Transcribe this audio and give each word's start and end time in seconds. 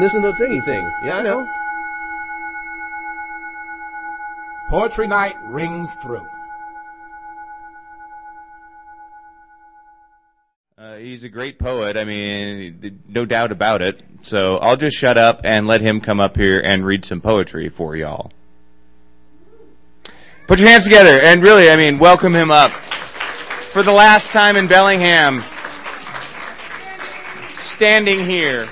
Well, 0.00 0.08
this 0.08 0.14
is 0.14 0.22
the 0.22 0.32
thingy 0.42 0.64
thing. 0.64 0.90
Yeah, 1.04 1.18
I 1.18 1.22
know. 1.22 1.46
Poetry 4.70 5.06
night 5.06 5.36
rings 5.44 5.92
through. 5.96 6.26
Uh, 10.78 10.96
he's 10.96 11.24
a 11.24 11.28
great 11.28 11.58
poet. 11.58 11.98
I 11.98 12.06
mean, 12.06 13.02
no 13.08 13.26
doubt 13.26 13.52
about 13.52 13.82
it. 13.82 14.02
So 14.22 14.56
I'll 14.56 14.78
just 14.78 14.96
shut 14.96 15.18
up 15.18 15.42
and 15.44 15.66
let 15.66 15.82
him 15.82 16.00
come 16.00 16.18
up 16.18 16.34
here 16.34 16.58
and 16.64 16.86
read 16.86 17.04
some 17.04 17.20
poetry 17.20 17.68
for 17.68 17.94
y'all. 17.94 18.32
Put 20.46 20.60
your 20.60 20.68
hands 20.70 20.84
together 20.84 21.20
and 21.20 21.42
really, 21.42 21.68
I 21.68 21.76
mean, 21.76 21.98
welcome 21.98 22.34
him 22.34 22.50
up 22.50 22.70
for 22.70 23.82
the 23.82 23.92
last 23.92 24.32
time 24.32 24.56
in 24.56 24.66
Bellingham. 24.66 25.44
Standing 27.56 28.24
here. 28.24 28.66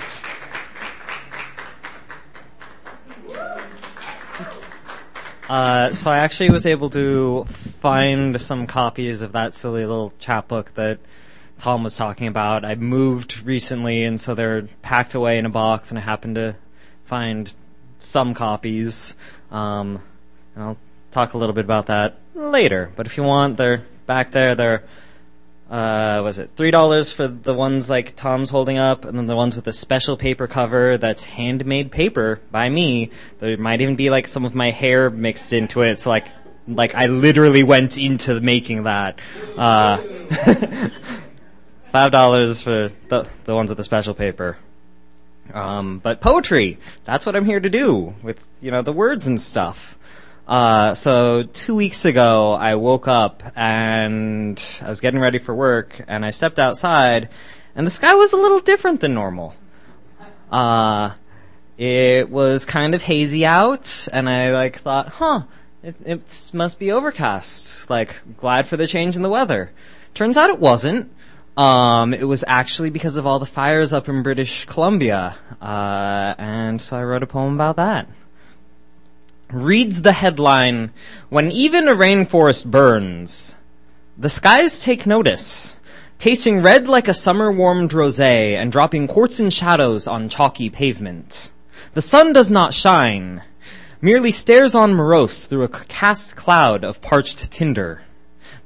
Uh, 5.49 5.91
so 5.93 6.11
I 6.11 6.19
actually 6.19 6.51
was 6.51 6.67
able 6.67 6.91
to 6.91 7.45
find 7.81 8.39
some 8.39 8.67
copies 8.67 9.23
of 9.23 9.31
that 9.31 9.55
silly 9.55 9.83
little 9.83 10.13
chapbook 10.19 10.75
that 10.75 10.99
Tom 11.57 11.83
was 11.83 11.97
talking 11.97 12.27
about. 12.27 12.63
I 12.63 12.75
moved 12.75 13.41
recently, 13.41 14.03
and 14.03 14.21
so 14.21 14.35
they're 14.35 14.63
packed 14.83 15.15
away 15.15 15.39
in 15.39 15.47
a 15.47 15.49
box, 15.49 15.89
and 15.89 15.97
I 15.97 16.01
happened 16.03 16.35
to 16.35 16.55
find 17.05 17.53
some 17.97 18.35
copies. 18.35 19.15
Um, 19.49 20.03
and 20.53 20.63
I'll 20.63 20.77
talk 21.09 21.33
a 21.33 21.37
little 21.39 21.55
bit 21.55 21.65
about 21.65 21.87
that 21.87 22.19
later. 22.35 22.91
But 22.95 23.07
if 23.07 23.17
you 23.17 23.23
want, 23.23 23.57
they're 23.57 23.85
back 24.05 24.29
there. 24.29 24.53
They're 24.53 24.83
uh, 25.69 26.21
was 26.23 26.39
it 26.39 26.49
three 26.55 26.71
dollars 26.71 27.11
for 27.11 27.27
the 27.27 27.53
ones 27.53 27.87
like 27.89 28.15
Tom's 28.15 28.49
holding 28.49 28.79
up, 28.79 29.05
and 29.05 29.17
then 29.17 29.27
the 29.27 29.35
ones 29.35 29.55
with 29.55 29.65
the 29.65 29.73
special 29.73 30.17
paper 30.17 30.47
cover 30.47 30.97
that's 30.97 31.23
handmade 31.23 31.91
paper 31.91 32.39
by 32.51 32.69
me. 32.69 33.11
There 33.39 33.55
might 33.57 33.79
even 33.81 33.95
be 33.95 34.09
like 34.09 34.27
some 34.27 34.45
of 34.45 34.55
my 34.55 34.71
hair 34.71 35.11
mixed 35.11 35.53
into 35.53 35.81
it. 35.81 35.99
So 35.99 36.09
like, 36.09 36.27
like 36.67 36.95
I 36.95 37.05
literally 37.05 37.61
went 37.61 37.99
into 37.99 38.39
making 38.41 38.83
that. 38.83 39.19
Uh, 39.55 40.01
Five 41.91 42.11
dollars 42.11 42.61
for 42.61 42.89
the 43.09 43.27
the 43.45 43.53
ones 43.53 43.69
with 43.69 43.77
the 43.77 43.83
special 43.83 44.15
paper. 44.15 44.57
Um, 45.53 45.99
but 45.99 46.19
poetry, 46.19 46.79
that's 47.05 47.25
what 47.25 47.35
I'm 47.35 47.45
here 47.45 47.59
to 47.59 47.69
do 47.69 48.15
with 48.23 48.39
you 48.59 48.71
know 48.71 48.81
the 48.81 48.93
words 48.93 49.27
and 49.27 49.39
stuff. 49.39 49.98
Uh, 50.49 50.95
so 50.95 51.43
two 51.43 51.75
weeks 51.75 52.05
ago, 52.05 52.53
I 52.53 52.73
woke 52.73 53.07
up 53.07 53.43
and 53.55 54.59
I 54.81 54.89
was 54.89 54.99
getting 54.99 55.19
ready 55.19 55.37
for 55.37 55.53
work, 55.53 56.01
and 56.07 56.25
I 56.25 56.31
stepped 56.31 56.57
outside, 56.57 57.29
and 57.75 57.85
the 57.85 57.91
sky 57.91 58.15
was 58.15 58.33
a 58.33 58.35
little 58.35 58.59
different 58.59 58.99
than 58.99 59.13
normal. 59.13 59.53
Uh, 60.51 61.11
it 61.77 62.31
was 62.31 62.65
kind 62.65 62.95
of 62.95 63.03
hazy 63.03 63.45
out, 63.45 64.07
and 64.11 64.27
I 64.27 64.51
like 64.51 64.79
thought, 64.79 65.09
huh, 65.09 65.43
it, 65.83 65.95
it 66.03 66.51
must 66.51 66.79
be 66.79 66.91
overcast. 66.91 67.87
Like, 67.87 68.15
glad 68.37 68.67
for 68.67 68.75
the 68.75 68.87
change 68.87 69.15
in 69.15 69.21
the 69.21 69.29
weather. 69.29 69.71
Turns 70.15 70.35
out 70.35 70.49
it 70.49 70.57
wasn't. 70.57 71.11
Um, 71.57 72.11
it 72.11 72.27
was 72.27 72.43
actually 72.47 72.89
because 72.89 73.17
of 73.17 73.27
all 73.27 73.37
the 73.37 73.45
fires 73.45 73.93
up 73.93 74.09
in 74.09 74.23
British 74.23 74.65
Columbia, 74.65 75.37
uh, 75.61 76.33
and 76.39 76.81
so 76.81 76.97
I 76.97 77.03
wrote 77.03 77.21
a 77.21 77.27
poem 77.27 77.53
about 77.53 77.75
that 77.75 78.07
reads 79.51 80.01
the 80.03 80.13
headline, 80.13 80.91
When 81.29 81.51
even 81.51 81.87
a 81.87 81.95
rainforest 81.95 82.65
burns, 82.65 83.55
the 84.17 84.29
skies 84.29 84.79
take 84.79 85.05
notice, 85.05 85.77
tasting 86.19 86.61
red 86.61 86.87
like 86.87 87.07
a 87.07 87.13
summer 87.13 87.51
warmed 87.51 87.91
rosé 87.91 88.55
and 88.55 88.71
dropping 88.71 89.07
quartz 89.07 89.39
and 89.39 89.51
shadows 89.51 90.07
on 90.07 90.29
chalky 90.29 90.69
pavement. 90.69 91.51
The 91.93 92.01
sun 92.01 92.33
does 92.33 92.51
not 92.51 92.73
shine, 92.73 93.43
merely 94.01 94.31
stares 94.31 94.75
on 94.75 94.93
morose 94.93 95.45
through 95.45 95.63
a 95.63 95.69
cast 95.69 96.35
cloud 96.35 96.83
of 96.83 97.01
parched 97.01 97.51
tinder. 97.51 98.03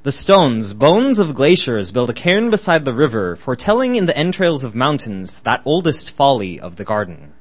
The 0.02 0.12
stones, 0.12 0.74
bones 0.74 1.18
of 1.18 1.34
glaciers, 1.34 1.92
build 1.92 2.10
a 2.10 2.12
cairn 2.12 2.50
beside 2.50 2.84
the 2.84 2.92
river, 2.92 3.36
foretelling 3.36 3.96
in 3.96 4.04
the 4.04 4.16
entrails 4.16 4.62
of 4.62 4.74
mountains 4.74 5.40
that 5.40 5.62
oldest 5.64 6.10
folly 6.10 6.60
of 6.60 6.76
the 6.76 6.84
garden. 6.84 7.32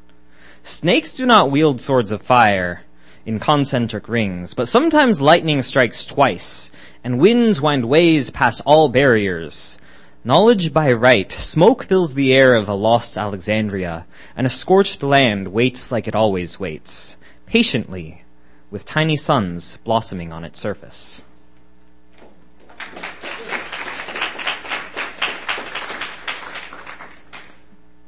Snakes 0.64 1.14
do 1.14 1.26
not 1.26 1.52
wield 1.52 1.82
swords 1.82 2.14
of 2.14 2.22
fire, 2.22 2.84
in 3.26 3.40
concentric 3.40 4.10
rings, 4.10 4.54
but 4.54 4.68
sometimes 4.68 5.22
lightning 5.22 5.62
strikes 5.62 6.06
twice, 6.06 6.72
and 7.04 7.20
winds 7.20 7.62
wind 7.62 7.86
ways 7.86 8.30
past 8.30 8.62
all 8.66 8.90
barriers. 8.90 9.78
Knowledge 10.26 10.72
by 10.72 10.92
right, 10.92 11.32
smoke 11.32 11.84
fills 11.84 12.14
the 12.14 12.34
air 12.34 12.56
of 12.56 12.70
a 12.70 12.74
lost 12.74 13.18
Alexandria, 13.18 14.06
and 14.36 14.48
a 14.48 14.50
scorched 14.50 15.04
land 15.04 15.50
waits 15.50 15.92
like 15.92 16.08
it 16.08 16.16
always 16.16 16.60
waits, 16.60 17.18
patiently, 17.46 18.24
with 18.72 18.86
tiny 18.86 19.16
suns 19.16 19.78
blossoming 19.84 20.32
on 20.32 20.44
its 20.44 20.60
surface. 20.60 21.24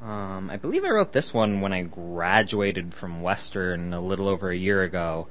Um, 0.05 0.51
I 0.51 0.57
believe 0.57 0.85
I 0.85 0.89
wrote 0.89 1.13
this 1.13 1.33
one 1.33 1.61
when 1.61 1.73
I 1.73 1.81
graduated 1.81 2.93
from 2.93 3.23
Western 3.23 3.91
a 3.91 3.99
little 3.99 4.27
over 4.27 4.51
a 4.51 4.55
year 4.55 4.83
ago. 4.83 5.25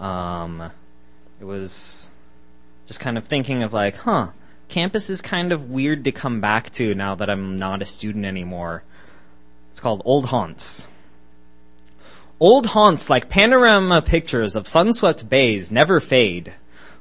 Um, 0.00 0.72
it 1.40 1.44
was 1.44 2.10
just 2.86 2.98
kind 2.98 3.16
of 3.16 3.26
thinking 3.26 3.62
of 3.62 3.72
like, 3.72 3.98
huh, 3.98 4.30
campus 4.68 5.08
is 5.10 5.20
kind 5.22 5.52
of 5.52 5.70
weird 5.70 6.02
to 6.04 6.12
come 6.12 6.40
back 6.40 6.72
to 6.72 6.92
now 6.92 7.14
that 7.14 7.30
I'm 7.30 7.56
not 7.56 7.82
a 7.82 7.86
student 7.86 8.24
anymore. 8.24 8.82
It's 9.70 9.80
called 9.80 10.02
Old 10.04 10.26
Haunts. 10.26 10.88
Old 12.40 12.66
haunts 12.66 13.08
like 13.08 13.28
panorama 13.28 14.02
pictures 14.02 14.56
of 14.56 14.66
sun-swept 14.66 15.28
bays 15.28 15.70
never 15.70 16.00
fade. 16.00 16.52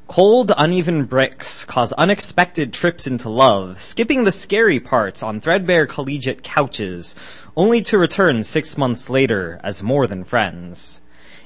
Cold, 0.08 0.54
uneven 0.56 1.06
bricks 1.06 1.66
cause 1.66 1.92
unexpected 1.94 2.72
trips 2.72 3.08
into 3.08 3.28
love, 3.28 3.82
skipping 3.82 4.24
the 4.24 4.32
scary 4.32 4.80
parts 4.80 5.24
on 5.24 5.42
threadbare 5.42 5.88
collegiate 5.88 6.44
couches, 6.44 7.16
only 7.58 7.82
to 7.82 7.98
return 7.98 8.44
six 8.44 8.78
months 8.78 9.10
later 9.10 9.60
as 9.64 9.82
more 9.82 10.06
than 10.06 10.24
friends. 10.24 11.02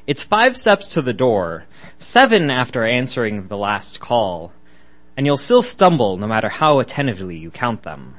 It's 0.05 0.23
five 0.25 0.57
steps 0.57 0.89
to 0.89 1.01
the 1.01 1.13
door, 1.13 1.65
seven 1.97 2.51
after 2.51 2.83
answering 2.83 3.47
the 3.47 3.57
last 3.57 4.01
call, 4.01 4.51
and 5.15 5.25
you'll 5.25 5.37
still 5.37 5.61
stumble 5.61 6.17
no 6.17 6.27
matter 6.27 6.49
how 6.49 6.79
attentively 6.79 7.37
you 7.37 7.51
count 7.51 7.83
them. 7.83 8.15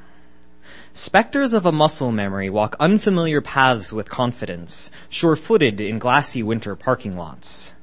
Spectres 0.94 1.52
of 1.52 1.66
a 1.66 1.70
muscle 1.70 2.12
memory 2.12 2.48
walk 2.48 2.76
unfamiliar 2.80 3.42
paths 3.42 3.92
with 3.92 4.08
confidence, 4.08 4.90
sure-footed 5.10 5.82
in 5.82 5.98
glassy 5.98 6.42
winter 6.42 6.74
parking 6.74 7.14
lots. 7.14 7.74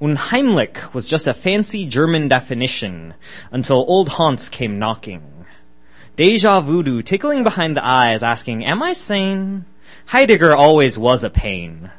Unheimlich 0.00 0.94
was 0.94 1.08
just 1.08 1.26
a 1.26 1.34
fancy 1.34 1.84
German 1.84 2.28
definition 2.28 3.14
until 3.50 3.84
old 3.88 4.10
haunts 4.10 4.48
came 4.48 4.78
knocking. 4.78 5.44
Deja 6.14 6.60
voodoo 6.60 7.02
tickling 7.02 7.42
behind 7.42 7.76
the 7.76 7.84
eyes 7.84 8.22
asking, 8.22 8.64
am 8.64 8.80
I 8.82 8.92
sane? 8.92 9.64
Heidegger 10.06 10.54
always 10.54 10.98
was 10.98 11.24
a 11.24 11.30
pain. 11.30 11.90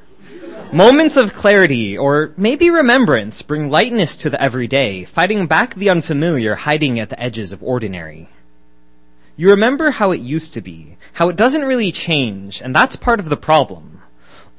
Moments 0.72 1.18
of 1.18 1.34
clarity, 1.34 1.98
or 1.98 2.32
maybe 2.38 2.70
remembrance, 2.70 3.42
bring 3.42 3.70
lightness 3.70 4.16
to 4.18 4.30
the 4.30 4.42
everyday, 4.42 5.04
fighting 5.04 5.48
back 5.48 5.74
the 5.74 5.90
unfamiliar 5.90 6.56
hiding 6.56 7.00
at 7.00 7.10
the 7.10 7.20
edges 7.20 7.52
of 7.52 7.64
ordinary. 7.64 8.30
You 9.36 9.50
remember 9.50 9.92
how 9.92 10.12
it 10.12 10.20
used 10.20 10.54
to 10.54 10.62
be, 10.62 10.96
how 11.14 11.28
it 11.28 11.36
doesn't 11.36 11.66
really 11.66 11.92
change, 11.92 12.62
and 12.62 12.76
that's 12.76 12.96
part 12.96 13.20
of 13.20 13.30
the 13.30 13.38
problem. 13.38 13.89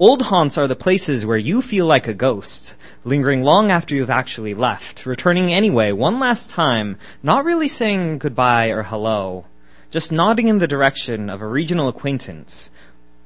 Old 0.01 0.23
haunts 0.23 0.57
are 0.57 0.67
the 0.67 0.75
places 0.75 1.27
where 1.27 1.37
you 1.37 1.61
feel 1.61 1.85
like 1.85 2.09
a 2.09 2.15
ghost, 2.15 2.75
lingering 3.05 3.45
long 3.45 3.71
after 3.71 3.95
you've 3.95 4.09
actually 4.09 4.55
left, 4.55 5.05
returning 5.05 5.53
anyway 5.53 5.93
one 5.93 6.19
last 6.19 6.49
time, 6.49 6.97
not 7.23 7.45
really 7.45 7.69
saying 7.69 8.17
goodbye 8.17 8.69
or 8.69 8.85
hello, 8.85 9.45
just 9.91 10.11
nodding 10.11 10.49
in 10.49 10.57
the 10.57 10.67
direction 10.67 11.29
of 11.29 11.43
a 11.43 11.47
regional 11.47 11.87
acquaintance 11.87 12.71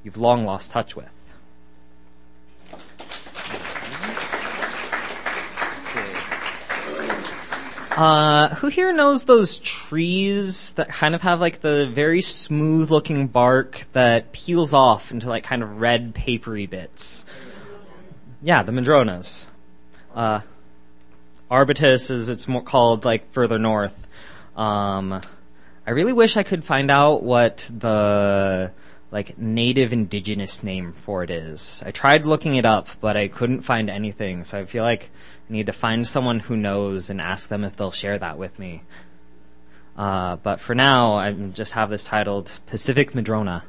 you've 0.03 0.17
long 0.17 0.45
lost 0.45 0.73
touch 0.73 0.97
with. 0.97 1.14
Uh, 7.97 8.49
who 8.57 8.67
here 8.67 8.93
knows 8.93 9.25
those 9.25 9.61
trees 9.61 10.73
that 10.73 10.89
kind 10.89 11.15
of 11.15 11.23
have 11.23 11.41
like 11.41 11.61
the 11.61 11.87
very 11.87 12.21
smooth 12.21 12.91
looking 12.91 13.29
bark 13.29 13.87
that 13.93 14.33
peels 14.33 14.73
off 14.73 15.13
into 15.13 15.29
like 15.29 15.45
kind 15.45 15.63
of 15.63 15.81
red 15.81 16.15
papery 16.15 16.67
bits? 16.67 17.25
yeah, 18.45 18.63
the 18.63 18.73
Madronas. 18.73 19.47
Uh, 20.15 20.41
Arbutus 21.51 22.11
is 22.11 22.29
it's 22.29 22.47
more 22.47 22.63
called 22.63 23.05
like 23.05 23.33
further 23.33 23.59
north. 23.59 24.07
Um, 24.55 25.21
I 25.87 25.91
really 25.91 26.13
wish 26.13 26.37
I 26.37 26.43
could 26.43 26.63
find 26.63 26.91
out 26.91 27.23
what 27.23 27.69
the 27.77 28.71
like 29.15 29.39
native 29.39 29.93
indigenous 29.93 30.65
name 30.65 30.93
for 30.93 31.23
it 31.23 31.31
is. 31.31 31.81
I 31.87 31.93
tried 31.93 32.27
looking 32.27 32.57
it 32.57 32.67
up, 32.67 32.89
but 33.01 33.17
I 33.17 33.29
couldn't 33.29 33.63
find 33.63 33.89
anything. 33.89 34.43
So 34.43 34.59
I 34.59 34.65
feel 34.65 34.83
like 34.83 35.09
I 35.49 35.53
need 35.53 35.67
to 35.67 35.73
find 35.73 36.05
someone 36.05 36.41
who 36.41 36.57
knows 36.57 37.11
and 37.11 37.21
ask 37.21 37.49
them 37.49 37.63
if 37.63 37.77
they'll 37.77 37.93
share 37.93 38.19
that 38.19 38.39
with 38.39 38.59
me. 38.59 38.83
Uh, 39.97 40.35
but 40.35 40.61
for 40.61 40.75
now, 40.75 41.15
I 41.15 41.31
just 41.31 41.75
have 41.75 41.91
this 41.91 42.07
titled 42.07 42.51
Pacific 42.67 43.15
Madrona. 43.15 43.63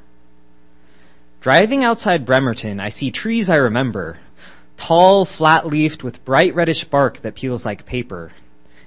Driving 1.41 1.83
outside 1.83 2.25
Bremerton, 2.25 2.79
I 2.79 2.89
see 2.89 3.11
trees 3.11 3.47
I 3.47 3.57
remember. 3.57 4.17
Tall, 4.77 5.25
flat-leafed 5.25 6.03
with 6.03 6.25
bright 6.25 6.55
reddish 6.55 6.85
bark 6.85 7.19
that 7.21 7.35
peels 7.35 7.67
like 7.67 7.85
paper. 7.85 8.31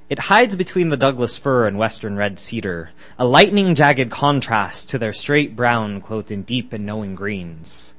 It 0.08 0.20
hides 0.20 0.56
between 0.56 0.88
the 0.88 0.96
Douglas 0.96 1.36
fir 1.36 1.66
and 1.66 1.76
western 1.76 2.16
red 2.16 2.38
cedar, 2.38 2.90
a 3.18 3.26
lightning 3.26 3.74
jagged 3.74 4.10
contrast 4.10 4.88
to 4.88 4.98
their 4.98 5.12
straight 5.12 5.54
brown 5.54 6.00
clothed 6.00 6.30
in 6.30 6.44
deep 6.44 6.72
and 6.72 6.86
knowing 6.86 7.14
greens. 7.14 7.94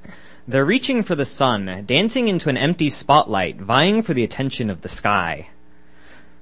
They're 0.47 0.65
reaching 0.65 1.03
for 1.03 1.13
the 1.13 1.25
sun, 1.25 1.83
dancing 1.85 2.27
into 2.27 2.49
an 2.49 2.57
empty 2.57 2.89
spotlight, 2.89 3.57
vying 3.57 4.01
for 4.01 4.15
the 4.15 4.23
attention 4.23 4.71
of 4.71 4.81
the 4.81 4.89
sky. 4.89 5.49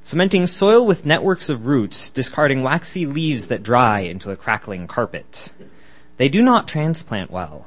Cementing 0.03 0.47
soil 0.47 0.85
with 0.85 1.05
networks 1.05 1.49
of 1.49 1.65
roots, 1.65 2.09
discarding 2.09 2.63
waxy 2.63 3.05
leaves 3.05 3.47
that 3.47 3.61
dry 3.61 3.99
into 3.99 4.31
a 4.31 4.37
crackling 4.37 4.87
carpet. 4.87 5.53
They 6.15 6.29
do 6.29 6.41
not 6.41 6.69
transplant 6.69 7.29
well, 7.29 7.66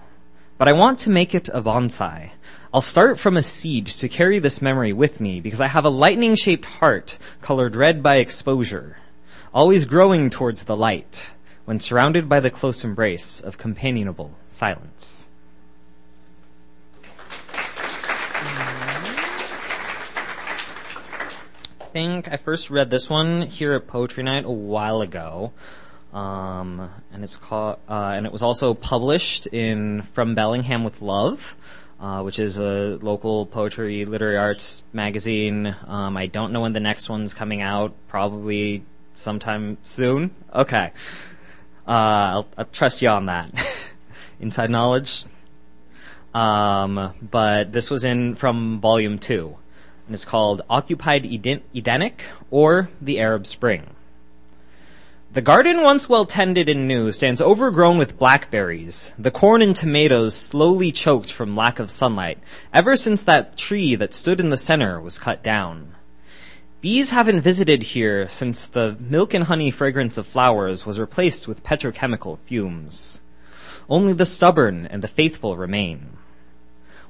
but 0.61 0.69
I 0.69 0.73
want 0.73 0.99
to 0.99 1.11
make 1.11 1.35
it 1.35 1.49
a 1.55 1.63
bonsai, 1.63 2.33
I'll 2.75 2.83
start 2.83 3.19
from 3.19 3.39
a 3.39 3.43
seed 3.43 3.87
to 3.87 4.11
carry 4.11 4.39
this 4.39 4.61
memory 4.61 4.93
with 4.93 5.19
me 5.19 5.41
because 5.41 5.59
I 5.59 5.69
have 5.69 5.87
a 5.87 5.89
lightning 5.89 6.37
shaped 6.37 6.67
heart 6.67 7.17
colored 7.41 7.75
red 7.75 8.03
by 8.03 8.17
exposure, 8.17 8.99
always 9.55 9.87
growing 9.87 10.29
towards 10.29 10.65
the 10.65 10.77
light 10.77 11.33
when 11.65 11.81
surrounded 11.81 12.29
by 12.29 12.41
the 12.41 12.51
close 12.51 12.85
embrace 12.85 13.41
of 13.41 13.57
companionable 13.57 14.35
silence. 14.49 15.29
I 21.81 21.85
think 21.91 22.29
I 22.31 22.37
first 22.37 22.69
read 22.69 22.91
this 22.91 23.09
one 23.09 23.47
here 23.47 23.73
at 23.73 23.87
Poetry 23.87 24.25
Night 24.25 24.45
a 24.45 24.51
while 24.51 25.01
ago. 25.01 25.53
Um, 26.13 26.91
and 27.13 27.23
it's 27.23 27.37
called, 27.37 27.79
uh, 27.89 28.13
and 28.17 28.27
it 28.27 28.33
was 28.33 28.43
also 28.43 28.75
published 28.75 29.47
in 29.47 30.03
From 30.15 30.35
Bellingham 30.35 30.83
with 30.83 31.01
Love, 31.01 31.57
uh, 32.01 32.23
which 32.23 32.39
is 32.39 32.59
a 32.59 32.99
local 33.01 33.47
poetry, 33.47 34.05
literary 34.05 34.37
arts 34.37 34.83
magazine. 34.93 35.77
Um, 35.87 36.17
I 36.17 36.27
don't 36.27 36.53
know 36.53 36.63
when 36.63 36.73
the 36.73 36.81
next 36.81 37.09
one's 37.09 37.33
coming 37.33 37.63
out. 37.63 37.95
Probably 38.09 38.83
sometime 39.15 39.79
soon. 39.85 40.33
Okay. 40.53 40.93
Uh, 41.87 41.91
I'll, 42.35 42.49
I'll, 42.59 42.65
trust 42.67 43.03
you 43.03 43.09
on 43.09 43.27
that. 43.27 43.53
Inside 44.41 44.71
knowledge. 44.71 45.25
Um, 46.35 47.15
but 47.21 47.73
this 47.73 47.91
was 47.91 48.05
in 48.05 48.35
from 48.35 48.81
volume 48.81 49.19
two, 49.19 49.57
and 50.07 50.15
it's 50.15 50.25
called 50.25 50.63
"Occupied 50.71 51.27
Eden- 51.27 51.63
Edenic" 51.75 52.25
or 52.51 52.89
"The 53.01 53.19
Arab 53.19 53.47
Spring." 53.47 53.89
The 55.33 55.41
garden 55.41 55.83
once 55.83 56.09
well 56.09 56.25
tended 56.25 56.69
and 56.69 56.89
new 56.89 57.13
stands 57.13 57.41
overgrown 57.41 57.99
with 57.99 58.19
blackberries, 58.19 59.15
the 59.17 59.31
corn 59.31 59.63
and 59.63 59.77
tomatoes 59.77 60.35
slowly 60.35 60.91
choked 60.91 61.33
from 61.33 61.55
lack 61.55 61.79
of 61.79 61.89
sunlight, 61.89 62.39
ever 62.75 62.97
since 62.97 63.23
that 63.23 63.57
tree 63.57 63.95
that 63.95 64.13
stood 64.13 64.41
in 64.41 64.51
the 64.51 64.57
center 64.57 65.01
was 65.01 65.21
cut 65.21 65.45
down. 65.45 65.95
Bees 66.81 67.11
haven't 67.11 67.43
visited 67.43 67.85
here 67.85 68.29
since 68.29 68.67
the 68.67 68.97
milk 68.99 69.33
and 69.33 69.45
honey 69.45 69.71
fragrance 69.71 70.19
of 70.19 70.27
flowers 70.27 70.85
was 70.85 70.99
replaced 70.99 71.47
with 71.47 71.63
petrochemical 71.63 72.41
fumes. 72.47 73.21
Only 73.89 74.15
the 74.15 74.27
stubborn 74.27 74.85
and 74.89 75.01
the 75.01 75.07
faithful 75.07 75.57
remain. 75.57 76.17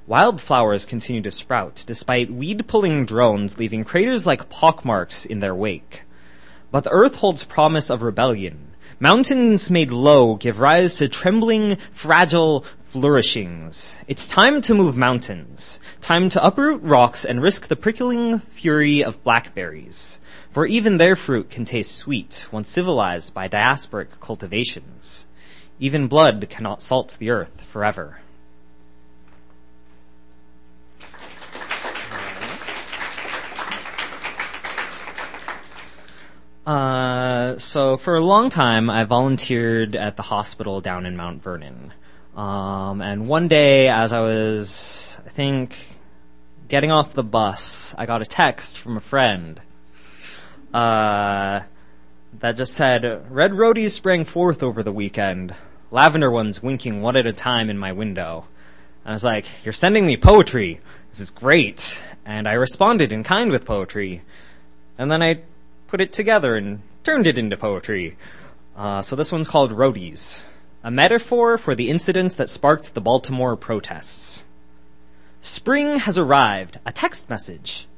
Wildflowers 0.06 0.84
continue 0.84 1.22
to 1.22 1.30
sprout, 1.30 1.84
despite 1.86 2.30
weed-pulling 2.30 3.06
drones 3.06 3.56
leaving 3.56 3.82
craters 3.82 4.26
like 4.26 4.50
pockmarks 4.50 5.24
in 5.24 5.40
their 5.40 5.54
wake. 5.54 6.02
But 6.70 6.84
the 6.84 6.90
earth 6.90 7.16
holds 7.16 7.42
promise 7.42 7.90
of 7.90 8.02
rebellion. 8.02 8.76
Mountains 9.00 9.70
made 9.70 9.90
low 9.90 10.36
give 10.36 10.60
rise 10.60 10.94
to 10.96 11.08
trembling, 11.08 11.78
fragile 11.92 12.64
flourishings. 12.84 13.96
It's 14.06 14.28
time 14.28 14.60
to 14.62 14.74
move 14.74 14.96
mountains. 14.96 15.80
Time 16.00 16.28
to 16.28 16.44
uproot 16.44 16.82
rocks 16.82 17.24
and 17.24 17.42
risk 17.42 17.68
the 17.68 17.76
prickling 17.76 18.40
fury 18.40 19.02
of 19.02 19.22
blackberries. 19.24 20.20
For 20.52 20.66
even 20.66 20.98
their 20.98 21.16
fruit 21.16 21.50
can 21.50 21.64
taste 21.64 21.96
sweet 21.96 22.46
once 22.52 22.68
civilized 22.68 23.32
by 23.34 23.48
diasporic 23.48 24.20
cultivations. 24.20 25.26
Even 25.78 26.08
blood 26.08 26.46
cannot 26.50 26.82
salt 26.82 27.16
the 27.18 27.30
earth 27.30 27.62
forever. 27.62 28.20
Uh, 36.66 37.58
so 37.58 37.96
for 37.96 38.16
a 38.16 38.20
long 38.20 38.50
time, 38.50 38.90
I 38.90 39.04
volunteered 39.04 39.96
at 39.96 40.16
the 40.16 40.22
hospital 40.22 40.80
down 40.80 41.06
in 41.06 41.16
Mount 41.16 41.42
Vernon. 41.42 41.92
Um, 42.36 43.00
and 43.00 43.26
one 43.26 43.48
day, 43.48 43.88
as 43.88 44.12
I 44.12 44.20
was, 44.20 45.18
I 45.26 45.30
think, 45.30 45.76
getting 46.68 46.90
off 46.90 47.14
the 47.14 47.24
bus, 47.24 47.94
I 47.98 48.06
got 48.06 48.22
a 48.22 48.26
text 48.26 48.78
from 48.78 48.96
a 48.96 49.00
friend. 49.00 49.60
Uh, 50.72 51.60
that 52.38 52.56
just 52.56 52.74
said, 52.74 53.26
Red 53.30 53.52
roadies 53.52 53.90
sprang 53.90 54.24
forth 54.24 54.62
over 54.62 54.82
the 54.82 54.92
weekend. 54.92 55.54
Lavender 55.90 56.30
ones 56.30 56.62
winking 56.62 57.02
one 57.02 57.16
at 57.16 57.26
a 57.26 57.32
time 57.32 57.68
in 57.68 57.78
my 57.78 57.92
window. 57.92 58.46
I 59.04 59.12
was 59.12 59.24
like, 59.24 59.46
you're 59.64 59.72
sending 59.72 60.06
me 60.06 60.16
poetry. 60.16 60.80
This 61.10 61.20
is 61.20 61.30
great. 61.30 62.00
And 62.24 62.46
I 62.46 62.52
responded 62.52 63.12
in 63.12 63.24
kind 63.24 63.50
with 63.50 63.64
poetry. 63.64 64.22
And 64.96 65.10
then 65.10 65.22
I 65.22 65.40
put 65.90 66.00
it 66.00 66.12
together 66.12 66.54
and 66.54 66.80
turned 67.02 67.26
it 67.26 67.36
into 67.36 67.56
poetry. 67.56 68.16
Uh, 68.76 69.02
so 69.02 69.16
this 69.16 69.32
one's 69.32 69.48
called 69.48 69.72
Roadies, 69.72 70.44
a 70.84 70.90
metaphor 70.90 71.58
for 71.58 71.74
the 71.74 71.90
incidents 71.90 72.36
that 72.36 72.48
sparked 72.48 72.94
the 72.94 73.00
Baltimore 73.00 73.56
protests. 73.56 74.44
Spring 75.42 75.98
has 75.98 76.16
arrived, 76.16 76.78
a 76.86 76.92
text 76.92 77.28
message. 77.28 77.88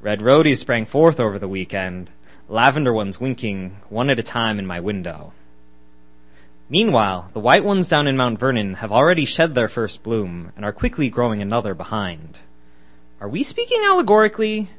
Red 0.00 0.20
roadies 0.20 0.58
sprang 0.58 0.86
forth 0.86 1.18
over 1.18 1.38
the 1.38 1.48
weekend, 1.48 2.10
lavender 2.48 2.92
ones 2.92 3.20
winking 3.20 3.76
one 3.88 4.08
at 4.08 4.18
a 4.18 4.22
time 4.22 4.58
in 4.58 4.66
my 4.66 4.78
window. 4.78 5.32
Meanwhile, 6.68 7.30
the 7.32 7.40
white 7.40 7.64
ones 7.64 7.88
down 7.88 8.06
in 8.06 8.16
Mount 8.16 8.38
Vernon 8.38 8.74
have 8.74 8.92
already 8.92 9.24
shed 9.24 9.54
their 9.54 9.68
first 9.68 10.02
bloom 10.02 10.52
and 10.54 10.64
are 10.64 10.72
quickly 10.72 11.10
growing 11.10 11.42
another 11.42 11.74
behind. 11.74 12.38
Are 13.20 13.28
we 13.28 13.42
speaking 13.42 13.82
allegorically? 13.84 14.70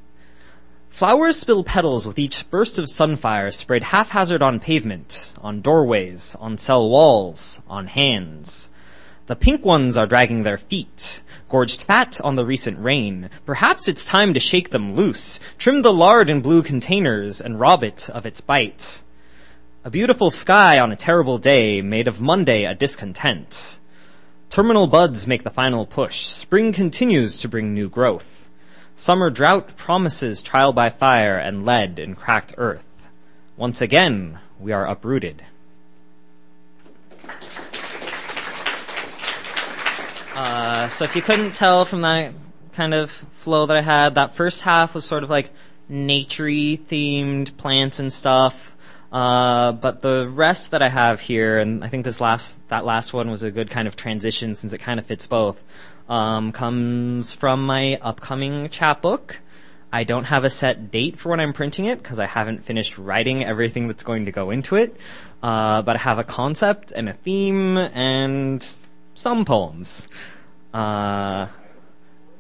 Flowers 0.94 1.40
spill 1.40 1.64
petals 1.64 2.06
with 2.06 2.20
each 2.20 2.48
burst 2.52 2.78
of 2.78 2.86
sunfire 2.86 3.52
sprayed 3.52 3.86
haphazard 3.86 4.44
on 4.44 4.60
pavement, 4.60 5.34
on 5.42 5.60
doorways, 5.60 6.36
on 6.40 6.60
cell 6.60 6.88
walls, 6.88 7.60
on 7.68 7.88
hands. 7.88 8.70
The 9.26 9.36
pink 9.36 9.66
ones 9.66 9.98
are 9.98 10.06
dragging 10.06 10.44
their 10.44 10.60
feet, 10.60 11.22
gorged 11.50 11.82
fat 11.82 12.22
on 12.24 12.36
the 12.36 12.46
recent 12.46 12.78
rain. 12.78 13.32
Perhaps 13.44 13.88
it's 13.88 14.06
time 14.06 14.36
to 14.36 14.40
shake 14.40 14.70
them 14.70 14.96
loose, 14.96 15.40
trim 15.58 15.82
the 15.82 15.92
lard 15.92 16.30
in 16.30 16.42
blue 16.42 16.62
containers, 16.62 17.42
and 17.42 17.60
rob 17.60 17.84
it 17.84 18.08
of 18.12 18.28
its 18.28 18.40
bite. 18.40 19.02
A 19.84 19.90
beautiful 19.90 20.30
sky 20.30 20.78
on 20.78 20.92
a 20.92 20.96
terrible 20.96 21.40
day 21.40 21.82
made 21.82 22.08
of 22.08 22.22
Monday 22.22 22.66
a 22.66 22.76
discontent. 22.76 23.80
Terminal 24.52 24.86
buds 24.86 25.26
make 25.26 25.42
the 25.42 25.50
final 25.50 25.88
push. 25.88 26.28
Spring 26.28 26.72
continues 26.72 27.40
to 27.40 27.50
bring 27.50 27.74
new 27.74 27.90
growth. 27.90 28.43
Summer 28.96 29.30
drought 29.30 29.76
promises 29.76 30.42
trial 30.42 30.72
by 30.72 30.90
fire 30.90 31.38
and 31.38 31.66
lead 31.66 31.98
in 31.98 32.16
cracked 32.16 32.54
earth. 32.58 32.84
Once 33.58 33.82
again, 33.82 34.40
we 34.60 34.72
are 34.72 34.86
uprooted. 34.86 35.44
Uh, 40.36 40.90
so 40.90 41.06
if 41.06 41.16
you 41.16 41.22
couldn't 41.22 41.54
tell 41.54 41.86
from 41.86 42.02
that 42.02 42.34
kind 42.74 42.94
of 42.94 43.12
flow 43.34 43.66
that 43.66 43.78
I 43.78 43.82
had, 43.82 44.16
that 44.16 44.36
first 44.36 44.62
half 44.62 44.94
was 44.94 45.06
sort 45.06 45.24
of 45.24 45.30
like 45.30 45.52
naturey 45.90 46.80
themed 46.80 47.56
plants 47.58 48.00
and 48.00 48.12
stuff. 48.12 48.76
Uh, 49.12 49.74
but 49.74 50.02
the 50.02 50.28
rest 50.28 50.72
that 50.72 50.82
I 50.82 50.90
have 50.90 51.20
here, 51.20 51.60
and 51.60 51.84
I 51.84 51.88
think 51.88 52.04
this 52.04 52.20
last 52.20 52.58
that 52.70 52.84
last 52.84 53.14
one 53.14 53.30
was 53.30 53.44
a 53.44 53.52
good 53.52 53.70
kind 53.70 53.88
of 53.88 53.96
transition 53.96 54.56
since 54.56 54.74
it 54.74 54.80
kind 54.80 55.00
of 55.00 55.06
fits 55.06 55.28
both 55.28 55.62
um, 56.10 56.52
comes 56.52 57.34
from 57.34 57.66
my 57.66 57.98
upcoming 58.02 58.70
chapbook. 58.70 59.40
I 59.92 60.04
don't 60.04 60.26
have 60.26 60.44
a 60.44 60.50
set 60.50 60.90
date 60.90 61.20
for 61.20 61.30
when 61.30 61.40
I'm 61.40 61.54
printing 61.54 61.86
it 61.86 62.02
because 62.02 62.20
I 62.20 62.26
haven't 62.26 62.66
finished 62.66 62.98
writing 62.98 63.46
everything 63.46 63.88
that's 63.88 64.04
going 64.04 64.26
to 64.26 64.32
go 64.32 64.50
into 64.50 64.76
it. 64.76 64.98
Uh, 65.44 65.82
but 65.82 65.98
I 65.98 66.00
have 66.00 66.18
a 66.18 66.24
concept 66.24 66.92
and 66.92 67.08
a 67.10 67.14
theme 67.14 67.78
and 67.78 68.66
some 69.14 69.46
poems. 69.46 70.08
Uh, 70.74 71.48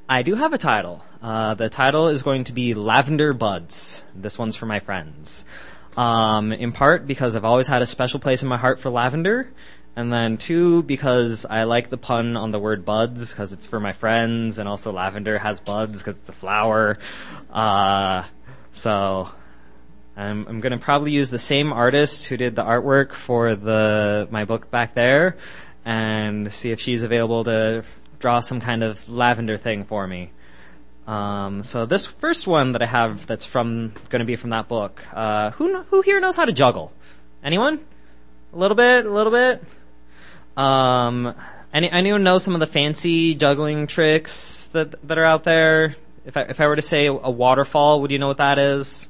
I 0.10 0.22
do 0.24 0.36
have 0.36 0.53
a 0.53 0.58
title. 0.58 1.03
Uh, 1.22 1.53
the 1.53 1.70
title 1.70 2.08
is 2.08 2.24
going 2.24 2.46
to 2.46 2.53
be 2.53 2.74
Lavender 2.74 3.34
Buds. 3.34 4.03
This 4.15 4.39
one's 4.39 4.55
for 4.55 4.65
my 4.65 4.79
friends. 4.79 5.46
Um, 5.96 6.51
in 6.51 6.72
part 6.72 7.05
because 7.05 7.36
I've 7.36 7.46
always 7.46 7.67
had 7.67 7.82
a 7.82 7.86
special 7.86 8.20
place 8.20 8.41
in 8.41 8.50
my 8.50 8.58
heart 8.58 8.79
for 8.79 8.89
lavender, 8.89 9.51
and 9.95 10.12
then 10.12 10.38
two 10.38 10.83
because 10.83 11.45
I 11.45 11.63
like 11.63 11.89
the 11.89 11.97
pun 11.97 12.35
on 12.35 12.51
the 12.51 12.59
word 12.59 12.85
buds 12.85 13.31
because 13.31 13.53
it's 13.53 13.67
for 13.67 13.79
my 13.79 13.93
friends, 13.93 14.57
and 14.57 14.67
also 14.67 14.91
lavender 14.91 15.38
has 15.38 15.59
buds 15.59 16.00
because 16.00 16.15
it's 16.15 16.29
a 16.29 16.33
flower. 16.33 16.97
Uh, 17.51 18.23
so 18.71 19.29
I'm, 20.17 20.47
I'm 20.47 20.59
gonna 20.62 20.79
probably 20.79 21.12
use 21.12 21.29
the 21.29 21.39
same 21.39 21.71
artist 21.71 22.27
who 22.27 22.38
did 22.38 22.55
the 22.55 22.63
artwork 22.63 23.13
for 23.13 23.55
the 23.55 24.27
my 24.31 24.45
book 24.45 24.71
back 24.71 24.95
there, 24.95 25.38
and 25.85 26.51
see 26.53 26.71
if 26.71 26.79
she's 26.79 27.03
available 27.03 27.43
to 27.43 27.83
draw 28.19 28.39
some 28.39 28.62
kind 28.62 28.83
of 28.83 29.07
lavender 29.09 29.57
thing 29.57 29.83
for 29.83 30.07
me. 30.07 30.31
Um, 31.05 31.63
so 31.63 31.85
this 31.85 32.05
first 32.05 32.47
one 32.47 32.71
that 32.71 32.81
I 32.81 32.85
have 32.85 33.27
that's 33.27 33.45
from 33.45 33.93
going 34.09 34.21
to 34.21 34.25
be 34.25 34.38
from 34.38 34.51
that 34.51 34.67
book. 34.67 35.03
Uh, 35.13 35.51
who 35.51 35.83
who 35.83 36.01
here 36.01 36.19
knows 36.19 36.35
how 36.35 36.45
to 36.45 36.53
juggle? 36.53 36.93
Anyone? 37.43 37.81
A 38.53 38.57
little 38.57 38.75
bit, 38.75 39.05
a 39.05 39.09
little 39.09 39.31
bit. 39.31 39.63
Um, 40.57 41.36
any 41.74 41.89
anyone 41.89 42.24
know 42.24 42.38
some 42.38 42.53
of 42.53 42.60
the 42.60 42.67
fancy 42.67 43.36
juggling 43.36 43.88
tricks 43.88 44.69
that 44.74 44.95
that 45.07 45.17
are 45.17 45.25
out 45.25 45.43
there? 45.43 45.95
If 46.25 46.38
I 46.38 46.41
if 46.41 46.62
I 46.62 46.67
were 46.67 46.75
to 46.75 46.81
say 46.81 47.07
a 47.07 47.12
waterfall, 47.13 48.01
would 48.01 48.12
you 48.12 48.19
know 48.19 48.27
what 48.27 48.38
that 48.38 48.60
is? 48.60 49.10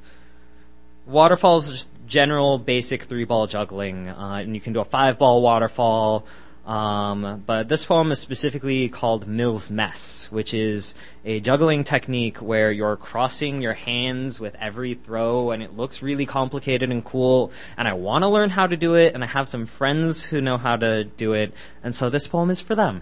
Waterfall 1.06 1.58
is 1.58 1.70
just 1.70 1.90
general 2.08 2.58
basic 2.58 3.04
three 3.04 3.26
ball 3.26 3.48
juggling, 3.48 4.08
uh, 4.08 4.36
and 4.36 4.56
you 4.56 4.62
can 4.62 4.74
do 4.74 4.80
a 4.80 4.86
five 4.86 5.18
ball 5.18 5.42
waterfall. 5.42 6.26
Um, 6.66 7.44
but 7.46 7.68
this 7.68 7.84
poem 7.84 8.12
is 8.14 8.20
specifically 8.20 8.88
called 8.88 9.28
Mill's 9.28 9.70
Mess, 9.70 10.32
which 10.32 10.54
is 10.54 10.96
a 11.26 11.42
juggling 11.42 11.84
technique 11.84 12.38
where 12.38 12.72
you're 12.72 12.96
crossing 12.96 13.62
your 13.62 13.74
hands 13.74 14.40
with 14.40 14.56
every 14.56 14.94
throw, 14.94 15.52
and 15.52 15.62
it 15.62 15.76
looks 15.76 16.02
really 16.02 16.26
complicated 16.26 16.90
and 16.90 17.04
cool. 17.04 17.52
And 17.76 17.86
I 17.86 17.94
want 17.94 18.24
to 18.24 18.30
learn 18.30 18.50
how 18.50 18.68
to 18.68 18.78
do 18.78 18.96
it, 18.96 19.14
and 19.14 19.26
I 19.26 19.28
have 19.28 19.50
some 19.50 19.66
friends 19.66 20.24
who 20.24 20.40
know 20.40 20.58
how 20.58 20.78
to 20.78 21.04
do 21.04 21.34
it, 21.34 21.54
and 21.84 21.94
so 21.94 22.10
this 22.10 22.28
poem 22.28 22.50
is 22.50 22.62
for 22.62 22.76
them. 22.76 23.02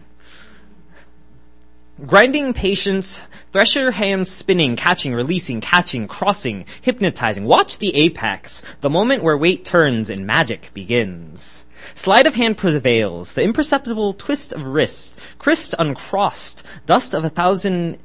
Grinding 2.04 2.56
patience, 2.56 3.22
thresher 3.52 3.92
hands 3.92 4.32
spinning, 4.32 4.76
catching, 4.76 5.14
releasing, 5.14 5.62
catching, 5.62 6.08
crossing, 6.08 6.66
hypnotizing. 6.82 7.46
Watch 7.46 7.78
the 7.78 7.96
apex, 7.96 8.64
the 8.80 8.90
moment 8.90 9.22
where 9.22 9.38
weight 9.38 9.66
turns 9.66 10.10
and 10.10 10.26
magic 10.26 10.72
begins. 10.74 11.64
Sleight 11.96 12.26
of 12.26 12.36
hand 12.36 12.58
prevails, 12.58 13.34
the 13.34 13.42
imperceptible 13.42 14.14
twist 14.14 14.54
of 14.54 14.64
wrist, 14.64 15.18
crist 15.40 15.76
uncrossed, 15.78 16.64
dust 16.86 17.14
of 17.14 17.26
a 17.26 17.30
thousand 17.30 17.98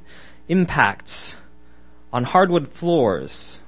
impacts 0.49 1.37
on 2.11 2.23
hardwood 2.23 2.69
floors. 2.69 3.61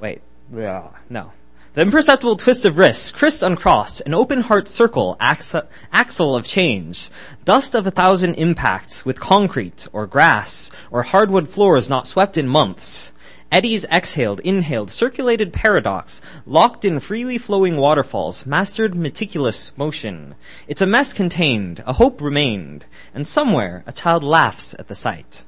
Wait, 0.00 0.22
yeah, 0.54 0.88
no. 1.08 1.32
The 1.74 1.82
imperceptible 1.82 2.36
twist 2.36 2.64
of 2.64 2.78
wrist, 2.78 3.14
crist 3.14 3.42
uncrossed, 3.42 4.00
an 4.06 4.14
open 4.14 4.40
heart 4.40 4.66
circle, 4.66 5.16
axle 5.20 6.34
of 6.34 6.46
change, 6.46 7.10
dust 7.44 7.74
of 7.74 7.86
a 7.86 7.90
thousand 7.90 8.36
impacts 8.36 9.04
with 9.04 9.20
concrete 9.20 9.86
or 9.92 10.06
grass 10.06 10.70
or 10.90 11.02
hardwood 11.02 11.50
floors 11.50 11.90
not 11.90 12.06
swept 12.06 12.38
in 12.38 12.48
months. 12.48 13.12
Eddies 13.56 13.86
exhaled, 13.86 14.40
inhaled, 14.40 14.90
circulated 14.90 15.50
paradox, 15.50 16.20
locked 16.44 16.84
in 16.84 17.00
freely 17.00 17.38
flowing 17.38 17.78
waterfalls, 17.78 18.44
mastered 18.44 18.94
meticulous 18.94 19.72
motion. 19.78 20.34
It's 20.68 20.82
a 20.82 20.86
mess 20.86 21.14
contained, 21.14 21.82
a 21.86 21.94
hope 21.94 22.20
remained, 22.20 22.84
and 23.14 23.26
somewhere 23.26 23.82
a 23.86 23.92
child 23.92 24.22
laughs 24.22 24.74
at 24.78 24.88
the 24.88 24.94
sight. 24.94 25.46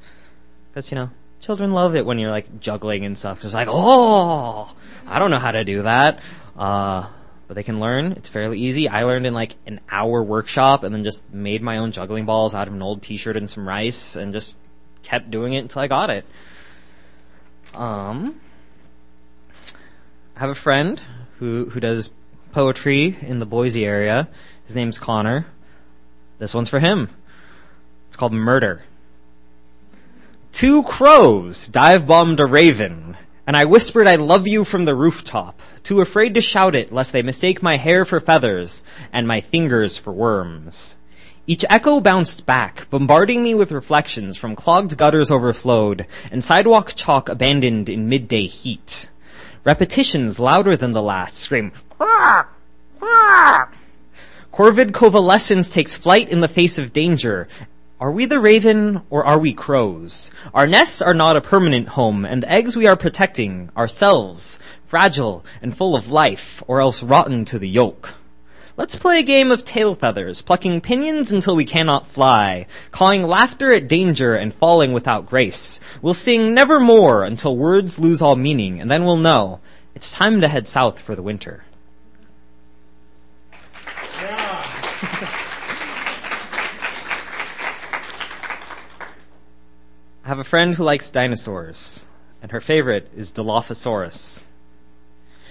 Because, 0.70 0.90
you 0.90 0.94
know, 0.94 1.10
children 1.42 1.72
love 1.72 1.94
it 1.94 2.06
when 2.06 2.18
you're 2.18 2.30
like 2.30 2.60
juggling 2.60 3.04
and 3.04 3.18
stuff. 3.18 3.42
Just 3.42 3.52
like, 3.52 3.68
oh, 3.70 4.74
I 5.06 5.18
don't 5.18 5.30
know 5.30 5.38
how 5.38 5.52
to 5.52 5.62
do 5.62 5.82
that. 5.82 6.20
Uh, 6.56 7.10
but 7.46 7.56
they 7.56 7.62
can 7.62 7.78
learn. 7.78 8.12
It's 8.12 8.30
fairly 8.30 8.58
easy. 8.58 8.88
I 8.88 9.02
learned 9.02 9.26
in 9.26 9.34
like 9.34 9.56
an 9.66 9.80
hour 9.90 10.22
workshop 10.22 10.82
and 10.82 10.94
then 10.94 11.04
just 11.04 11.30
made 11.30 11.60
my 11.60 11.76
own 11.76 11.92
juggling 11.92 12.24
balls 12.24 12.54
out 12.54 12.68
of 12.68 12.72
an 12.72 12.80
old 12.80 13.02
t-shirt 13.02 13.36
and 13.36 13.50
some 13.50 13.68
rice 13.68 14.16
and 14.16 14.32
just 14.32 14.56
kept 15.02 15.30
doing 15.30 15.52
it 15.52 15.58
until 15.58 15.82
I 15.82 15.88
got 15.88 16.08
it. 16.08 16.24
Um, 17.78 18.40
I 20.36 20.40
have 20.40 20.50
a 20.50 20.54
friend 20.56 21.00
who 21.38 21.70
who 21.70 21.78
does 21.78 22.10
poetry 22.50 23.16
in 23.22 23.38
the 23.38 23.46
Boise 23.46 23.86
area. 23.86 24.28
His 24.66 24.74
name's 24.74 24.98
Connor. 24.98 25.46
This 26.40 26.54
one's 26.54 26.68
for 26.68 26.80
him. 26.80 27.08
It's 28.08 28.16
called 28.16 28.32
Murder. 28.32 28.82
Two 30.50 30.82
crows 30.82 31.68
dive 31.68 32.04
bombed 32.04 32.40
a 32.40 32.46
raven, 32.46 33.16
and 33.46 33.56
I 33.56 33.64
whispered 33.64 34.08
I 34.08 34.16
love 34.16 34.48
you 34.48 34.64
from 34.64 34.84
the 34.84 34.96
rooftop, 34.96 35.60
too 35.84 36.00
afraid 36.00 36.34
to 36.34 36.40
shout 36.40 36.74
it 36.74 36.92
lest 36.92 37.12
they 37.12 37.22
mistake 37.22 37.62
my 37.62 37.76
hair 37.76 38.04
for 38.04 38.18
feathers 38.18 38.82
and 39.12 39.28
my 39.28 39.40
fingers 39.40 39.96
for 39.96 40.12
worms. 40.12 40.97
Each 41.50 41.64
echo 41.70 41.98
bounced 41.98 42.44
back, 42.44 42.90
bombarding 42.90 43.42
me 43.42 43.54
with 43.54 43.72
reflections 43.72 44.36
from 44.36 44.54
clogged 44.54 44.98
gutters 44.98 45.30
overflowed 45.30 46.04
and 46.30 46.44
sidewalk 46.44 46.92
chalk 46.94 47.30
abandoned 47.30 47.88
in 47.88 48.06
midday 48.06 48.44
heat. 48.44 49.08
Repetitions 49.64 50.38
louder 50.38 50.76
than 50.76 50.92
the 50.92 51.00
last 51.00 51.38
scream. 51.38 51.72
Corvid 54.52 54.92
convalescence 54.92 55.70
takes 55.70 55.96
flight 55.96 56.28
in 56.28 56.40
the 56.40 56.48
face 56.48 56.76
of 56.78 56.92
danger. 56.92 57.48
Are 57.98 58.12
we 58.12 58.26
the 58.26 58.40
raven 58.40 59.00
or 59.08 59.24
are 59.24 59.38
we 59.38 59.54
crows? 59.54 60.30
Our 60.52 60.66
nests 60.66 61.00
are 61.00 61.14
not 61.14 61.36
a 61.36 61.40
permanent 61.40 61.88
home 61.88 62.26
and 62.26 62.42
the 62.42 62.52
eggs 62.52 62.76
we 62.76 62.86
are 62.86 62.94
protecting, 62.94 63.70
ourselves, 63.74 64.58
fragile 64.86 65.46
and 65.62 65.74
full 65.74 65.96
of 65.96 66.10
life 66.10 66.62
or 66.66 66.82
else 66.82 67.02
rotten 67.02 67.46
to 67.46 67.58
the 67.58 67.70
yolk. 67.70 68.17
Let's 68.78 68.94
play 68.94 69.18
a 69.18 69.24
game 69.24 69.50
of 69.50 69.64
tail 69.64 69.96
feathers, 69.96 70.40
plucking 70.40 70.82
pinions 70.82 71.32
until 71.32 71.56
we 71.56 71.64
cannot 71.64 72.06
fly, 72.06 72.68
cawing 72.92 73.24
laughter 73.24 73.72
at 73.72 73.88
danger 73.88 74.36
and 74.36 74.54
falling 74.54 74.92
without 74.92 75.26
grace. 75.26 75.80
We'll 76.00 76.14
sing 76.14 76.54
nevermore 76.54 77.24
until 77.24 77.56
words 77.56 77.98
lose 77.98 78.22
all 78.22 78.36
meaning, 78.36 78.80
and 78.80 78.88
then 78.88 79.04
we'll 79.04 79.16
know 79.16 79.58
it's 79.96 80.12
time 80.12 80.40
to 80.42 80.46
head 80.46 80.68
south 80.68 81.00
for 81.00 81.16
the 81.16 81.22
winter. 81.22 81.64
I 90.22 90.28
have 90.28 90.38
a 90.38 90.44
friend 90.44 90.76
who 90.76 90.84
likes 90.84 91.10
dinosaurs, 91.10 92.04
and 92.40 92.52
her 92.52 92.60
favorite 92.60 93.10
is 93.16 93.32
Dilophosaurus. 93.32 94.44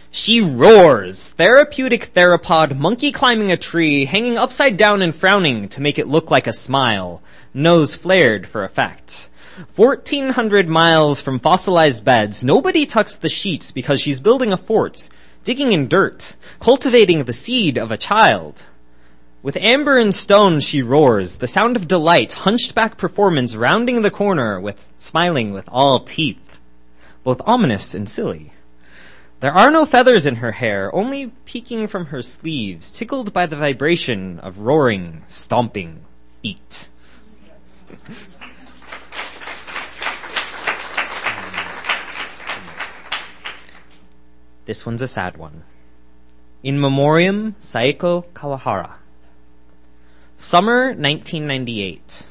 She 0.10 0.40
roars, 0.42 1.30
therapeutic 1.38 2.14
theropod, 2.14 2.78
monkey 2.78 3.12
climbing 3.12 3.52
a 3.52 3.58
tree, 3.58 4.06
hanging 4.06 4.38
upside 4.38 4.78
down 4.78 5.02
and 5.02 5.14
frowning 5.14 5.68
to 5.70 5.82
make 5.82 6.00
it 6.00 6.08
look 6.08 6.32
like 6.32 6.48
a 6.48 6.54
smile, 6.54 7.22
nose 7.54 7.94
flared 7.94 8.48
for 8.48 8.64
effect. 8.64 9.30
1400 9.76 10.70
miles 10.70 11.20
from 11.20 11.40
fossilized 11.40 12.06
beds, 12.06 12.44
nobody 12.44 12.86
tucks 12.86 13.18
the 13.18 13.28
sheets 13.28 13.72
because 13.72 14.00
she's 14.00 14.22
building 14.22 14.54
a 14.54 14.58
fort, 14.58 15.10
digging 15.44 15.74
in 15.74 15.88
dirt, 15.88 16.36
cultivating 16.60 17.24
the 17.24 17.34
seed 17.34 17.78
of 17.78 17.92
a 17.92 17.98
child. 17.98 18.66
With 19.44 19.58
amber 19.58 19.98
and 19.98 20.16
stone 20.16 20.62
she 20.62 20.82
roars, 20.82 21.38
the 21.38 21.48
sound 21.48 21.76
of 21.76 21.88
delight, 21.88 22.34
hunched 22.34 22.74
back 22.74 22.98
performance 22.98 23.56
rounding 23.56 24.04
the 24.04 24.12
corner 24.12 24.60
with 24.60 24.88
smiling 25.00 25.54
with 25.54 25.66
all 25.68 26.00
teeth, 26.00 26.58
both 27.24 27.42
ominous 27.46 27.94
and 27.94 28.08
silly. 28.08 28.54
There 29.40 29.54
are 29.54 29.70
no 29.70 29.86
feathers 29.86 30.26
in 30.26 30.38
her 30.38 30.54
hair, 30.54 30.94
only 30.96 31.28
peeking 31.46 31.88
from 31.88 32.08
her 32.08 32.24
sleeves, 32.24 32.92
tickled 32.92 33.34
by 33.34 33.46
the 33.46 33.56
vibration 33.56 34.40
of 34.40 34.60
roaring, 34.60 35.22
stomping 35.28 36.06
feet. 36.42 36.90
This 44.66 44.88
one's 44.88 45.04
a 45.04 45.08
sad 45.08 45.38
one. 45.38 45.64
In 46.64 46.80
Memoriam, 46.80 47.56
Saeko 47.62 48.26
Kawahara. 48.34 48.96
Summer 50.38 50.88
1998. 50.88 52.28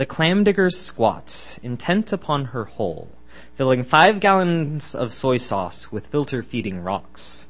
The 0.00 0.06
clam 0.06 0.44
digger 0.44 0.70
squats, 0.70 1.58
intent 1.62 2.10
upon 2.10 2.56
her 2.56 2.64
hole, 2.64 3.10
filling 3.54 3.84
five 3.84 4.18
gallons 4.18 4.94
of 4.94 5.12
soy 5.12 5.36
sauce 5.36 5.92
with 5.92 6.06
filter 6.06 6.42
feeding 6.42 6.82
rocks. 6.82 7.48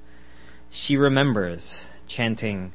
She 0.69 0.97
remembers, 0.97 1.87
chanting, 2.09 2.73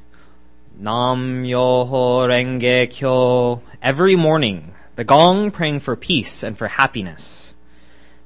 Nam 0.78 1.44
Myoho 1.44 2.26
Renge 2.26 2.88
Kyo, 2.88 3.60
every 3.82 4.16
morning, 4.16 4.72
the 4.94 5.04
gong 5.04 5.50
praying 5.50 5.80
for 5.80 5.94
peace 5.94 6.42
and 6.42 6.56
for 6.56 6.68
happiness. 6.68 7.54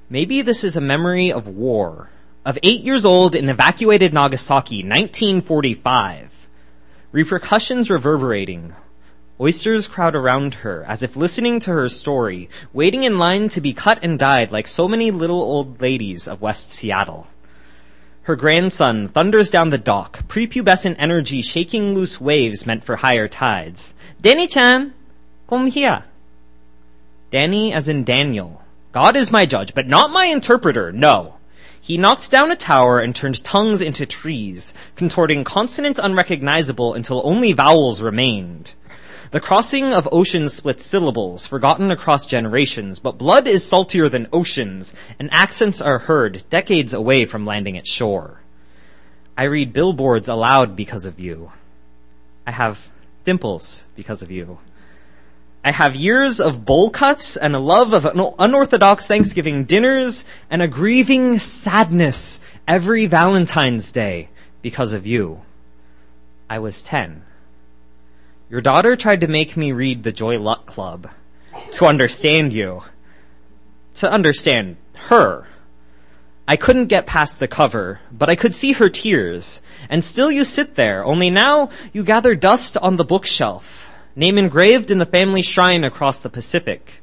Maybe 0.08 0.42
this 0.42 0.62
is 0.62 0.76
a 0.76 0.80
memory 0.80 1.32
of 1.32 1.48
war, 1.48 2.10
of 2.46 2.60
eight 2.62 2.82
years 2.82 3.04
old 3.04 3.34
in 3.34 3.48
evacuated 3.48 4.14
Nagasaki, 4.14 4.84
1945. 4.84 6.30
Repercussions 7.10 7.90
reverberating, 7.90 8.72
Oysters 9.40 9.88
crowd 9.88 10.14
around 10.14 10.56
her, 10.56 10.84
as 10.86 11.02
if 11.02 11.16
listening 11.16 11.60
to 11.60 11.70
her 11.70 11.88
story, 11.88 12.50
waiting 12.74 13.04
in 13.04 13.18
line 13.18 13.48
to 13.48 13.62
be 13.62 13.72
cut 13.72 13.98
and 14.02 14.18
dyed 14.18 14.52
like 14.52 14.68
so 14.68 14.86
many 14.86 15.10
little 15.10 15.40
old 15.40 15.80
ladies 15.80 16.28
of 16.28 16.42
West 16.42 16.72
Seattle. 16.72 17.26
Her 18.24 18.36
grandson 18.36 19.08
thunders 19.08 19.50
down 19.50 19.70
the 19.70 19.78
dock, 19.78 20.28
prepubescent 20.28 20.96
energy 20.98 21.40
shaking 21.40 21.94
loose 21.94 22.20
waves 22.20 22.66
meant 22.66 22.84
for 22.84 22.96
higher 22.96 23.28
tides. 23.28 23.94
Danny-chan, 24.20 24.92
come 25.48 25.68
here. 25.68 26.04
Danny 27.30 27.72
as 27.72 27.88
in 27.88 28.04
Daniel. 28.04 28.62
God 28.92 29.16
is 29.16 29.30
my 29.30 29.46
judge, 29.46 29.72
but 29.72 29.88
not 29.88 30.10
my 30.10 30.26
interpreter, 30.26 30.92
no. 30.92 31.36
He 31.80 31.96
knocked 31.96 32.30
down 32.30 32.50
a 32.50 32.56
tower 32.56 33.00
and 33.00 33.16
turned 33.16 33.42
tongues 33.42 33.80
into 33.80 34.04
trees, 34.04 34.74
contorting 34.96 35.44
consonants 35.44 35.98
unrecognizable 35.98 36.92
until 36.92 37.22
only 37.24 37.54
vowels 37.54 38.02
remained. 38.02 38.74
The 39.32 39.40
crossing 39.40 39.92
of 39.92 40.08
oceans 40.10 40.54
splits 40.54 40.84
syllables, 40.84 41.46
forgotten 41.46 41.92
across 41.92 42.26
generations, 42.26 42.98
but 42.98 43.16
blood 43.16 43.46
is 43.46 43.64
saltier 43.64 44.08
than 44.08 44.26
oceans, 44.32 44.92
and 45.20 45.28
accents 45.30 45.80
are 45.80 46.00
heard 46.00 46.42
decades 46.50 46.92
away 46.92 47.26
from 47.26 47.46
landing 47.46 47.78
at 47.78 47.86
shore. 47.86 48.40
I 49.38 49.44
read 49.44 49.72
billboards 49.72 50.28
aloud 50.28 50.74
because 50.74 51.06
of 51.06 51.20
you. 51.20 51.52
I 52.44 52.50
have 52.50 52.80
dimples 53.22 53.84
because 53.94 54.20
of 54.20 54.32
you. 54.32 54.58
I 55.62 55.70
have 55.70 55.94
years 55.94 56.40
of 56.40 56.64
bowl 56.64 56.90
cuts 56.90 57.36
and 57.36 57.54
a 57.54 57.60
love 57.60 57.92
of 57.92 58.06
unorthodox 58.38 59.06
Thanksgiving 59.06 59.62
dinners 59.64 60.24
and 60.50 60.60
a 60.60 60.66
grieving 60.66 61.38
sadness 61.38 62.40
every 62.66 63.06
Valentine's 63.06 63.92
Day 63.92 64.30
because 64.60 64.92
of 64.92 65.06
you. 65.06 65.42
I 66.48 66.58
was 66.58 66.82
10. 66.82 67.22
Your 68.50 68.60
daughter 68.60 68.96
tried 68.96 69.20
to 69.20 69.28
make 69.28 69.56
me 69.56 69.72
read 69.72 70.02
the 70.02 70.12
Joy 70.12 70.38
Luck 70.38 70.66
Club 70.66 71.08
to 71.72 71.86
understand 71.86 72.52
you. 72.52 72.82
To 73.94 74.10
understand 74.10 74.76
her. 74.94 75.46
I 76.48 76.56
couldn't 76.56 76.86
get 76.86 77.06
past 77.06 77.38
the 77.38 77.46
cover, 77.46 78.00
but 78.10 78.28
I 78.28 78.34
could 78.34 78.56
see 78.56 78.72
her 78.72 78.88
tears. 78.88 79.62
And 79.88 80.02
still 80.02 80.32
you 80.32 80.44
sit 80.44 80.74
there, 80.74 81.04
only 81.04 81.30
now 81.30 81.70
you 81.92 82.02
gather 82.02 82.34
dust 82.34 82.76
on 82.76 82.96
the 82.96 83.04
bookshelf 83.04 83.86
name 84.16 84.36
engraved 84.36 84.90
in 84.90 84.98
the 84.98 85.06
family 85.06 85.42
shrine 85.42 85.84
across 85.84 86.18
the 86.18 86.28
Pacific. 86.28 87.02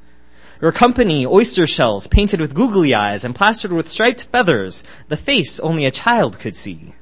Your 0.61 0.71
company, 0.71 1.25
oyster 1.25 1.67
shells 1.67 2.07
painted 2.07 2.41
with 2.41 2.53
googly 2.53 2.93
eyes 2.93 3.23
and 3.23 3.35
plastered 3.35 3.71
with 3.71 3.89
striped 3.89 4.23
feathers, 4.23 4.83
the 5.07 5.17
face 5.17 5.59
only 5.59 5.85
a 5.85 5.91
child 5.91 6.39
could 6.39 6.55
see. 6.55 6.93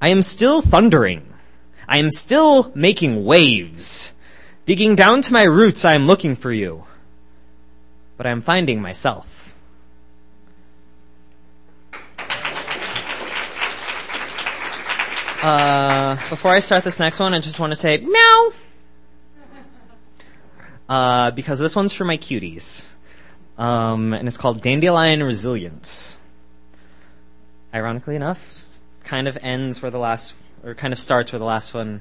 I 0.00 0.08
am 0.08 0.22
still 0.22 0.62
thundering. 0.62 1.31
I 1.92 1.98
am 1.98 2.08
still 2.08 2.72
making 2.74 3.26
waves. 3.26 4.12
Digging 4.64 4.96
down 4.96 5.20
to 5.20 5.32
my 5.34 5.42
roots, 5.42 5.84
I 5.84 5.92
am 5.92 6.06
looking 6.06 6.36
for 6.36 6.50
you. 6.50 6.84
But 8.16 8.26
I 8.26 8.30
am 8.30 8.40
finding 8.40 8.80
myself. 8.80 9.52
Uh, 15.42 16.16
before 16.30 16.52
I 16.52 16.60
start 16.60 16.82
this 16.82 16.98
next 16.98 17.18
one, 17.18 17.34
I 17.34 17.40
just 17.40 17.58
want 17.58 17.72
to 17.72 17.76
say 17.76 17.98
meow 17.98 18.52
uh, 20.88 21.30
because 21.32 21.58
this 21.58 21.76
one's 21.76 21.92
for 21.92 22.06
my 22.06 22.16
cuties. 22.16 22.86
Um, 23.58 24.14
and 24.14 24.26
it's 24.26 24.38
called 24.38 24.62
Dandelion 24.62 25.22
Resilience. 25.22 26.18
Ironically 27.74 28.16
enough, 28.16 28.61
kind 29.12 29.28
of 29.28 29.36
ends 29.42 29.82
where 29.82 29.90
the 29.90 29.98
last, 29.98 30.32
or 30.64 30.74
kind 30.74 30.90
of 30.90 30.98
starts 30.98 31.32
where 31.32 31.38
the 31.38 31.44
last 31.44 31.74
one 31.74 32.00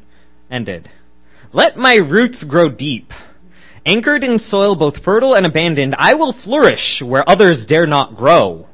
ended. 0.50 0.89
Let 1.52 1.76
my 1.76 1.95
roots 1.95 2.45
grow 2.45 2.69
deep. 2.69 3.12
Anchored 3.86 4.24
in 4.24 4.39
soil 4.39 4.78
both 4.78 5.04
fertile 5.04 5.36
and 5.36 5.45
abandoned, 5.45 5.93
I 5.97 6.13
will 6.13 6.32
flourish 6.32 7.02
where 7.02 7.30
others 7.30 7.65
dare 7.65 7.86
not 7.86 8.15
grow. 8.15 8.69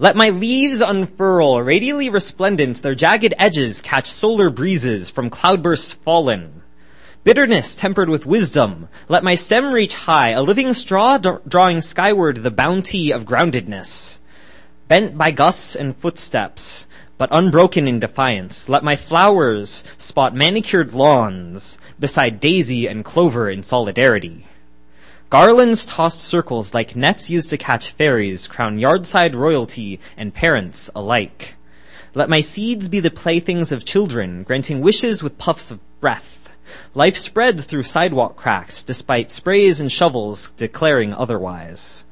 Let 0.00 0.16
my 0.16 0.30
leaves 0.30 0.80
unfurl, 0.80 1.62
radially 1.62 2.10
resplendent, 2.10 2.82
their 2.82 2.96
jagged 2.96 3.34
edges 3.38 3.82
catch 3.82 4.10
solar 4.10 4.50
breezes 4.50 5.08
from 5.08 5.30
cloudbursts 5.30 5.92
fallen. 5.92 6.62
Bitterness 7.22 7.76
tempered 7.76 8.08
with 8.08 8.26
wisdom. 8.26 8.88
Let 9.08 9.22
my 9.22 9.36
stem 9.36 9.72
reach 9.72 9.94
high, 9.94 10.30
a 10.30 10.42
living 10.42 10.74
straw 10.74 11.18
d- 11.18 11.30
drawing 11.46 11.82
skyward 11.82 12.38
the 12.38 12.50
bounty 12.50 13.12
of 13.12 13.26
groundedness. 13.26 14.18
Bent 14.88 15.16
by 15.16 15.30
gusts 15.30 15.76
and 15.76 15.96
footsteps, 15.96 16.87
but 17.18 17.28
unbroken 17.30 17.86
in 17.86 18.00
defiance, 18.00 18.68
let 18.68 18.82
my 18.82 18.96
flowers 18.96 19.84
spot 19.98 20.34
manicured 20.34 20.94
lawns 20.94 21.76
beside 22.00 22.40
daisy 22.40 22.86
and 22.86 23.04
clover 23.04 23.50
in 23.50 23.62
solidarity. 23.62 24.46
Garlands 25.28 25.84
tossed 25.84 26.20
circles 26.20 26.72
like 26.72 26.96
nets 26.96 27.28
used 27.28 27.50
to 27.50 27.58
catch 27.58 27.90
fairies 27.90 28.48
crown 28.48 28.78
yardside 28.78 29.34
royalty 29.34 30.00
and 30.16 30.32
parents 30.32 30.88
alike. 30.94 31.56
Let 32.14 32.30
my 32.30 32.40
seeds 32.40 32.88
be 32.88 33.00
the 33.00 33.10
playthings 33.10 33.72
of 33.72 33.84
children, 33.84 34.42
granting 34.44 34.80
wishes 34.80 35.22
with 35.22 35.36
puffs 35.36 35.70
of 35.70 35.80
breath 36.00 36.38
Life 36.94 37.16
spreads 37.16 37.64
through 37.64 37.84
sidewalk 37.84 38.36
cracks 38.36 38.84
despite 38.84 39.30
sprays 39.30 39.80
and 39.80 39.90
shovels 39.90 40.50
declaring 40.58 41.14
otherwise. 41.14 42.04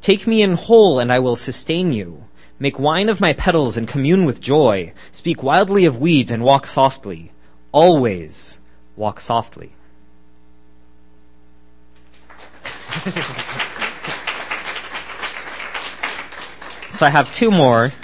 Take 0.00 0.26
me 0.26 0.40
in 0.40 0.54
whole 0.54 0.98
and 0.98 1.12
I 1.12 1.18
will 1.18 1.36
sustain 1.36 1.92
you. 1.92 2.24
Make 2.62 2.78
wine 2.78 3.08
of 3.08 3.20
my 3.20 3.32
petals 3.32 3.78
and 3.78 3.88
commune 3.88 4.26
with 4.26 4.42
joy. 4.42 4.92
Speak 5.10 5.42
wildly 5.42 5.86
of 5.86 5.96
weeds 5.96 6.30
and 6.30 6.44
walk 6.44 6.66
softly. 6.66 7.32
Always 7.72 8.60
walk 8.96 9.18
softly. 9.18 9.72
so 16.90 17.06
I 17.06 17.10
have 17.10 17.32
two 17.32 17.50
more. 17.50 17.94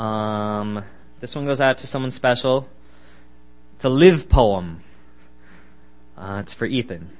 Um, 0.00 0.82
this 1.20 1.36
one 1.36 1.44
goes 1.46 1.60
out 1.60 1.78
to 1.78 1.86
someone 1.86 2.10
special. 2.10 2.68
It's 3.76 3.84
a 3.84 3.88
live 3.88 4.28
poem. 4.28 4.82
Uh, 6.18 6.38
it's 6.40 6.54
for 6.54 6.66
Ethan. 6.66 7.15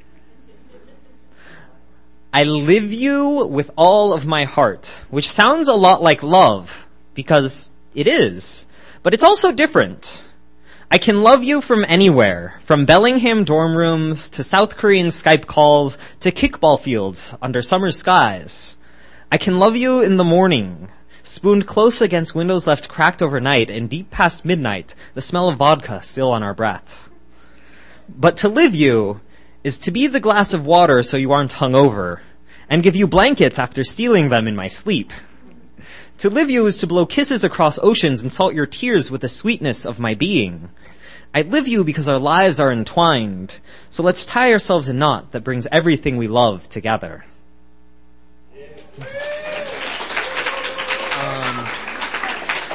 I 2.33 2.45
live 2.45 2.93
you 2.93 3.47
with 3.47 3.71
all 3.77 4.13
of 4.13 4.27
my 4.27 4.45
heart, 4.45 5.03
which 5.11 5.31
sounds 5.31 5.69
a 5.69 5.75
lot 5.75 6.03
like 6.03 6.23
love, 6.23 6.87
because 7.15 7.71
it 7.95 8.07
is. 8.07 8.67
But 9.03 9.15
it's 9.15 9.23
also 9.23 9.53
different. 9.53 10.27
I 10.91 10.99
can 10.99 11.23
love 11.23 11.43
you 11.43 11.61
from 11.61 11.85
anywhere, 11.89 12.61
from 12.65 12.85
Bellingham 12.85 13.45
dorm 13.45 13.77
rooms 13.77 14.31
to 14.31 14.45
South 14.45 14.77
Korean 14.77 15.09
Skype 15.09 15.47
calls 15.47 15.99
to 16.21 16.31
kickball 16.31 16.79
fields 16.79 17.35
under 17.43 17.63
summer 17.63 17.91
skies. 17.91 18.77
I 19.33 19.37
can 19.37 19.59
love 19.59 19.77
you 19.77 20.01
in 20.01 20.17
the 20.17 20.25
morning, 20.25 20.89
spooned 21.25 21.67
close 21.67 22.01
against 22.01 22.37
windows 22.37 22.67
left 22.67 22.89
cracked 22.89 23.21
overnight 23.21 23.69
and 23.69 23.91
deep 23.91 24.11
past 24.11 24.45
midnight, 24.45 24.95
the 25.15 25.21
smell 25.21 25.49
of 25.49 25.59
vodka 25.59 26.03
still 26.03 26.31
on 26.31 26.45
our 26.45 26.55
breaths. 26.55 27.11
But 28.09 28.37
to 28.39 28.49
live 28.49 28.75
you 28.75 29.21
is 29.67 29.79
to 29.81 29.91
be 29.91 30.07
the 30.07 30.21
glass 30.21 30.55
of 30.55 30.65
water 30.65 31.03
so 31.03 31.17
you 31.17 31.33
aren't 31.33 31.55
hungover, 31.55 32.21
and 32.71 32.85
give 32.85 32.95
you 32.95 33.09
blankets 33.09 33.59
after 33.59 33.83
stealing 33.83 34.29
them 34.29 34.47
in 34.47 34.55
my 34.55 34.69
sleep. 34.69 35.13
To 36.19 36.31
live 36.31 36.49
you 36.49 36.67
is 36.67 36.77
to 36.77 36.87
blow 36.87 37.05
kisses 37.05 37.43
across 37.43 37.77
oceans 37.83 38.23
and 38.23 38.33
salt 38.33 38.55
your 38.55 38.67
tears 38.67 39.11
with 39.11 39.23
the 39.23 39.29
sweetness 39.29 39.85
of 39.85 39.99
my 39.99 40.15
being. 40.15 40.69
I 41.35 41.43
live 41.43 41.67
you 41.67 41.83
because 41.83 42.09
our 42.09 42.21
lives 42.21 42.61
are 42.61 42.71
entwined, 42.71 43.59
so 43.91 44.05
let's 44.05 44.25
tie 44.25 44.53
ourselves 44.53 44.89
a 44.89 44.95
knot 44.95 45.33
that 45.33 45.43
brings 45.43 45.67
everything 45.73 46.17
we 46.17 46.29
love 46.29 46.69
together. 46.69 47.25
Um, 51.19 51.67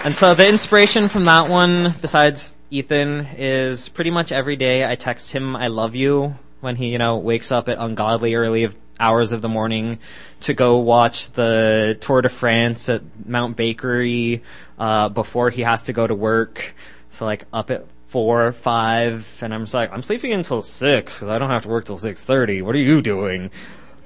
and 0.03 0.13
so 0.13 0.35
the 0.35 0.45
inspiration 0.45 1.07
from 1.07 1.23
that 1.23 1.47
one, 1.47 1.95
besides 2.01 2.57
Ethan 2.69 3.29
is 3.37 3.87
pretty 3.87 4.11
much 4.11 4.33
every 4.33 4.57
day 4.57 4.85
I 4.85 4.95
text 4.95 5.31
him 5.31 5.55
I 5.55 5.67
love 5.67 5.95
you 5.95 6.35
when 6.61 6.75
he, 6.75 6.87
you 6.87 6.97
know, 6.97 7.17
wakes 7.17 7.51
up 7.51 7.67
at 7.67 7.77
ungodly 7.77 8.35
early 8.35 8.69
hours 8.99 9.31
of 9.31 9.41
the 9.41 9.49
morning 9.49 9.99
to 10.41 10.53
go 10.53 10.77
watch 10.77 11.31
the 11.31 11.97
Tour 11.99 12.21
de 12.21 12.29
France 12.29 12.87
at 12.87 13.01
Mount 13.25 13.57
Bakery 13.57 14.43
uh, 14.79 15.09
before 15.09 15.49
he 15.49 15.63
has 15.63 15.83
to 15.83 15.93
go 15.93 16.07
to 16.07 16.15
work. 16.15 16.73
So 17.09 17.25
like 17.25 17.45
up 17.51 17.71
at 17.71 17.85
four, 18.07 18.51
five, 18.51 19.27
and 19.41 19.53
I'm 19.53 19.63
just 19.63 19.73
like, 19.73 19.91
I'm 19.91 20.03
sleeping 20.03 20.33
until 20.33 20.61
six 20.61 21.15
because 21.15 21.29
I 21.29 21.37
don't 21.39 21.49
have 21.49 21.63
to 21.63 21.69
work 21.69 21.85
till 21.85 21.97
six 21.97 22.23
thirty. 22.23 22.61
What 22.61 22.75
are 22.75 22.79
you 22.79 23.01
doing? 23.01 23.51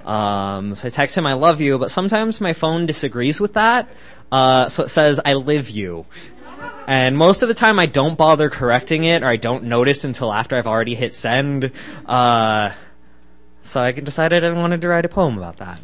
Um, 0.04 0.74
so 0.76 0.86
I 0.86 0.90
text 0.90 1.18
him, 1.18 1.26
I 1.26 1.32
love 1.32 1.60
you, 1.60 1.78
but 1.78 1.90
sometimes 1.90 2.40
my 2.40 2.52
phone 2.52 2.86
disagrees 2.86 3.40
with 3.40 3.54
that. 3.54 3.88
Uh, 4.30 4.68
so 4.68 4.84
it 4.84 4.88
says, 4.88 5.20
I 5.24 5.34
live 5.34 5.68
you. 5.68 6.06
And 6.86 7.16
most 7.16 7.42
of 7.42 7.48
the 7.48 7.54
time 7.54 7.78
I 7.78 7.86
don't 7.86 8.16
bother 8.16 8.48
correcting 8.48 9.04
it 9.04 9.22
or 9.22 9.26
I 9.26 9.36
don't 9.36 9.64
notice 9.64 10.04
until 10.04 10.32
after 10.32 10.56
I've 10.56 10.66
already 10.66 10.94
hit 10.94 11.14
send. 11.14 11.72
Uh, 12.06 12.70
so 13.62 13.80
I 13.80 13.92
decided 13.92 14.44
I 14.44 14.52
wanted 14.52 14.80
to 14.82 14.88
write 14.88 15.04
a 15.04 15.08
poem 15.08 15.36
about 15.36 15.56
that. 15.58 15.80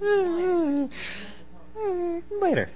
Later. 2.40 2.70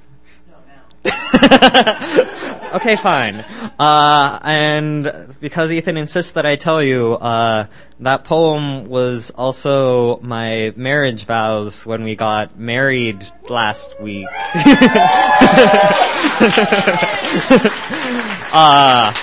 okay, 2.75 2.97
fine. 2.97 3.40
Uh, 3.79 4.38
and 4.42 5.37
because 5.40 5.73
Ethan 5.73 5.97
insists 5.97 6.33
that 6.33 6.45
I 6.47 6.57
tell 6.57 6.83
you, 6.83 7.14
uh, 7.14 7.66
that 8.01 8.25
poem 8.25 8.88
was 8.88 9.31
also 9.31 10.19
my 10.21 10.73
marriage 10.77 11.25
vows 11.25 11.87
when 11.87 12.05
we 12.05 12.16
got 12.16 12.59
married 12.59 13.25
last 13.49 13.99
week. 14.01 14.27
uh, 18.53 19.14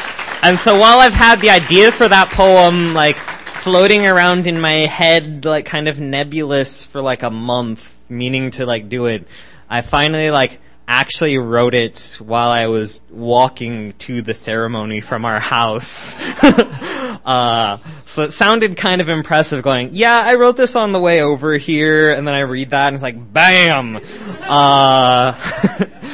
and 0.44 0.60
so 0.60 0.80
while 0.80 1.00
I've 1.00 1.14
had 1.14 1.42
the 1.42 1.50
idea 1.50 1.92
for 1.92 2.08
that 2.08 2.30
poem, 2.32 2.94
like, 2.94 3.18
floating 3.18 4.06
around 4.06 4.48
in 4.48 4.60
my 4.60 4.88
head, 4.88 5.46
like, 5.46 5.66
kind 5.66 5.88
of 5.88 6.00
nebulous 6.00 6.86
for 6.86 7.02
like 7.02 7.24
a 7.24 7.30
month, 7.30 7.94
meaning 8.10 8.52
to 8.52 8.66
like 8.66 8.90
do 8.90 9.06
it, 9.06 9.26
I 9.70 9.82
finally 9.82 10.30
like 10.30 10.60
actually 10.88 11.38
wrote 11.38 11.74
it 11.74 12.18
while 12.20 12.50
I 12.50 12.68
was 12.68 13.02
walking 13.10 13.94
to 14.00 14.22
the 14.22 14.34
ceremony 14.34 15.02
from 15.02 15.26
our 15.26 15.40
house. 15.40 16.16
uh, 17.26 17.78
so 18.06 18.24
it 18.24 18.32
sounded 18.32 18.78
kind 18.78 19.02
of 19.02 19.10
impressive 19.10 19.64
going, 19.64 19.90
yeah, 19.92 20.22
I 20.26 20.36
wrote 20.36 20.58
this 20.58 20.76
on 20.76 20.92
the 20.92 21.00
way 21.00 21.22
over 21.22 21.58
here, 21.58 22.12
and 22.12 22.28
then 22.28 22.34
I 22.36 22.42
read 22.42 22.72
that 22.72 22.88
and 22.88 22.96
it's 22.96 23.04
like, 23.04 23.34
bam! 23.34 24.00
Uh, 24.42 25.34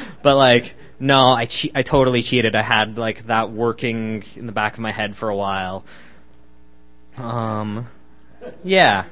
but 0.22 0.38
like, 0.38 0.76
no, 1.00 1.30
I 1.30 1.46
che- 1.46 1.72
I 1.74 1.82
totally 1.82 2.22
cheated. 2.22 2.56
I 2.56 2.62
had 2.62 2.98
like 2.98 3.28
that 3.28 3.52
working 3.52 4.24
in 4.36 4.46
the 4.46 4.52
back 4.52 4.74
of 4.74 4.80
my 4.80 4.92
head 4.92 5.16
for 5.16 5.30
a 5.30 5.36
while. 5.36 5.86
Um, 7.18 7.88
yeah. 8.64 9.06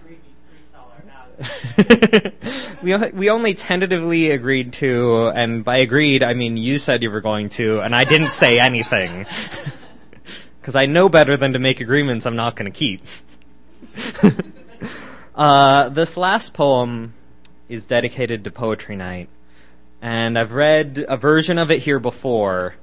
we 2.82 2.95
we 2.95 3.30
only 3.30 3.54
tentatively 3.54 4.32
agreed 4.32 4.73
to, 4.73 5.28
and 5.36 5.63
by 5.63 5.78
agreed 5.78 6.23
I 6.23 6.34
mean 6.34 6.58
you 6.58 6.80
said 6.80 7.04
you 7.04 7.12
were 7.12 7.21
going 7.21 7.50
to, 7.50 7.80
and 7.82 7.95
I 7.95 8.04
didn't 8.04 8.32
say 8.32 8.60
anything 8.67 9.26
because 10.60 10.76
I 10.76 10.86
know 10.86 11.10
better 11.10 11.38
than 11.38 11.54
to 11.54 11.60
make 11.60 11.80
agreements 11.80 12.26
I'm 12.26 12.36
not 12.36 12.56
going 12.56 12.71
to 12.71 12.78
keep. 12.78 13.02
uh, 15.36 15.89
this 15.89 16.17
last 16.17 16.54
poem 16.54 17.13
is 17.69 17.86
dedicated 17.86 18.43
to 18.43 18.52
Poetry 18.52 18.95
Night, 18.95 19.30
and 20.02 20.38
I've 20.38 20.54
read 20.54 21.06
a 21.08 21.17
version 21.17 21.58
of 21.58 21.71
it 21.71 21.80
here 21.80 22.00
before. 22.00 22.76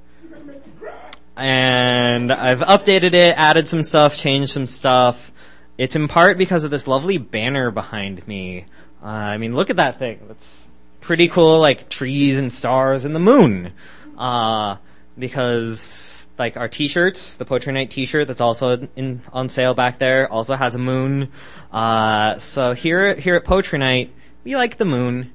And 1.37 2.33
I've 2.33 2.61
updated 2.61 3.12
it, 3.12 3.37
added 3.37 3.67
some 3.67 3.83
stuff, 3.83 4.17
changed 4.17 4.53
some 4.53 4.67
stuff. 4.67 5.33
It's 5.77 5.97
in 5.97 6.09
part 6.09 6.39
because 6.39 6.65
of 6.65 6.71
this 6.71 6.87
lovely 6.87 7.19
banner 7.19 7.71
behind 7.71 8.27
me. 8.29 8.67
Uh, 9.03 9.07
I 9.07 9.39
mean, 9.39 9.55
look 9.55 9.71
at 9.71 9.77
that 9.77 9.99
thing. 9.99 10.21
That's 10.29 10.69
pretty 11.01 11.29
cool, 11.29 11.61
like 11.61 11.89
trees 11.89 12.39
and 12.39 12.53
stars 12.53 13.05
and 13.05 13.15
the 13.15 13.21
moon. 13.21 13.73
Uh, 14.17 14.77
because 15.19 16.27
like 16.39 16.57
our 16.57 16.69
t-shirts, 16.69 17.37
the 17.37 17.45
Poetry 17.45 17.73
Night 17.73 17.91
t-shirt 17.91 18.27
that's 18.27 18.41
also 18.41 18.89
in, 18.97 19.23
on 19.33 19.49
sale 19.49 19.75
back 19.75 19.99
there 19.99 20.31
also 20.31 20.57
has 20.57 20.75
a 20.75 20.79
moon. 20.79 21.31
Uh, 21.73 22.39
so 22.39 22.73
here, 22.75 23.15
here 23.15 23.37
at 23.37 23.45
Poetry 23.45 23.79
Night, 23.79 24.13
we 24.45 24.57
like 24.57 24.79
the 24.79 24.85
moon. 24.85 25.33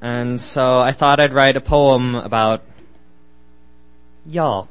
And 0.00 0.40
so 0.40 0.80
I 0.80 0.92
thought 0.92 1.18
I'd 1.18 1.32
write 1.32 1.56
a 1.56 1.60
poem 1.60 2.14
about 2.14 2.62
y'all. 4.24 4.68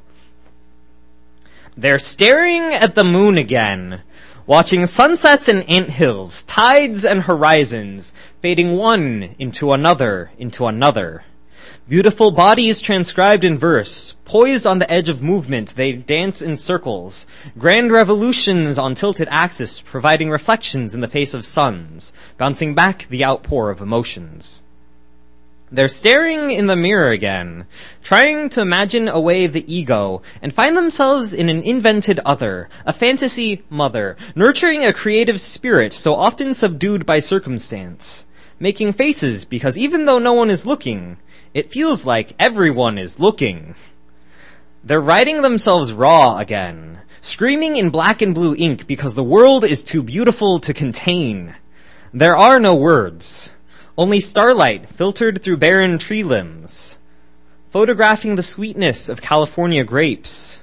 They're 1.75 1.99
staring 1.99 2.73
at 2.73 2.95
the 2.95 3.03
moon 3.03 3.37
again, 3.37 4.01
watching 4.47 4.85
sunsets 4.85 5.49
and 5.49 5.69
anthills, 5.69 6.43
tides 6.43 7.03
and 7.03 7.23
horizons, 7.23 8.13
fading 8.41 8.77
one 8.77 9.35
into 9.37 9.73
another, 9.73 10.31
into 10.39 10.65
another. 10.65 11.25
Beautiful 11.89 12.31
bodies 12.31 12.81
transcribed 12.81 13.43
in 13.43 13.57
verse, 13.57 14.15
poised 14.25 14.65
on 14.65 14.79
the 14.79 14.91
edge 14.91 15.09
of 15.09 15.21
movement, 15.21 15.75
they 15.75 15.93
dance 15.93 16.41
in 16.41 16.55
circles. 16.57 17.25
Grand 17.57 17.91
revolutions 17.91 18.77
on 18.77 18.95
tilted 18.95 19.27
axis, 19.29 19.81
providing 19.81 20.29
reflections 20.29 20.95
in 20.95 21.01
the 21.01 21.07
face 21.07 21.33
of 21.33 21.45
suns, 21.45 22.13
bouncing 22.37 22.73
back 22.73 23.07
the 23.09 23.23
outpour 23.23 23.69
of 23.69 23.81
emotions. 23.81 24.63
They're 25.69 25.89
staring 25.89 26.51
in 26.51 26.67
the 26.67 26.77
mirror 26.77 27.09
again, 27.09 27.65
trying 28.01 28.47
to 28.49 28.61
imagine 28.61 29.09
away 29.09 29.47
the 29.47 29.65
ego, 29.73 30.21
and 30.41 30.53
find 30.53 30.77
themselves 30.77 31.33
in 31.33 31.49
an 31.49 31.61
invented 31.61 32.21
other, 32.25 32.69
a 32.85 32.93
fantasy 32.93 33.63
mother, 33.69 34.15
nurturing 34.33 34.85
a 34.85 34.93
creative 34.93 35.41
spirit 35.41 35.91
so 35.91 36.15
often 36.15 36.53
subdued 36.53 37.05
by 37.05 37.19
circumstance. 37.19 38.25
Making 38.61 38.93
faces 38.93 39.43
because 39.43 39.77
even 39.77 40.05
though 40.05 40.19
no 40.19 40.31
one 40.31 40.49
is 40.49 40.65
looking, 40.65 41.17
it 41.53 41.71
feels 41.71 42.05
like 42.05 42.33
everyone 42.39 42.97
is 42.97 43.19
looking. 43.19 43.75
They're 44.85 45.01
writing 45.01 45.41
themselves 45.41 45.91
raw 45.91 46.37
again, 46.37 46.99
screaming 47.19 47.75
in 47.75 47.89
black 47.89 48.21
and 48.21 48.33
blue 48.33 48.55
ink 48.57 48.87
because 48.87 49.15
the 49.15 49.23
world 49.23 49.65
is 49.65 49.83
too 49.83 50.01
beautiful 50.01 50.59
to 50.61 50.73
contain. 50.73 51.55
There 52.13 52.37
are 52.37 52.57
no 52.57 52.73
words. 52.73 53.51
Only 53.99 54.19
starlight 54.19 54.89
filtered 54.89 55.41
through 55.41 55.57
barren 55.57 55.97
tree 55.97 56.21
limbs, 56.21 56.99
photographing 57.71 58.35
the 58.35 58.43
sweetness 58.43 59.09
of 59.09 59.23
California 59.23 59.83
grapes, 59.83 60.61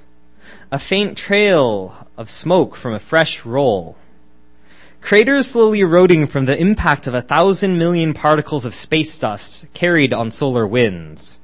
a 0.71 0.79
faint 0.79 1.17
trail 1.17 2.07
of 2.15 2.29
smoke 2.29 2.77
from 2.77 2.93
a 2.93 2.99
fresh 2.99 3.43
roll, 3.43 3.97
craters 5.01 5.47
slowly 5.47 5.81
eroding 5.81 6.27
from 6.27 6.45
the 6.45 6.57
impact 6.57 7.07
of 7.07 7.13
a 7.13 7.21
thousand 7.21 7.77
million 7.77 8.13
particles 8.13 8.63
of 8.63 8.73
space 8.73 9.19
dust 9.19 9.65
carried 9.73 10.13
on 10.13 10.31
solar 10.31 10.65
winds. 10.65 11.41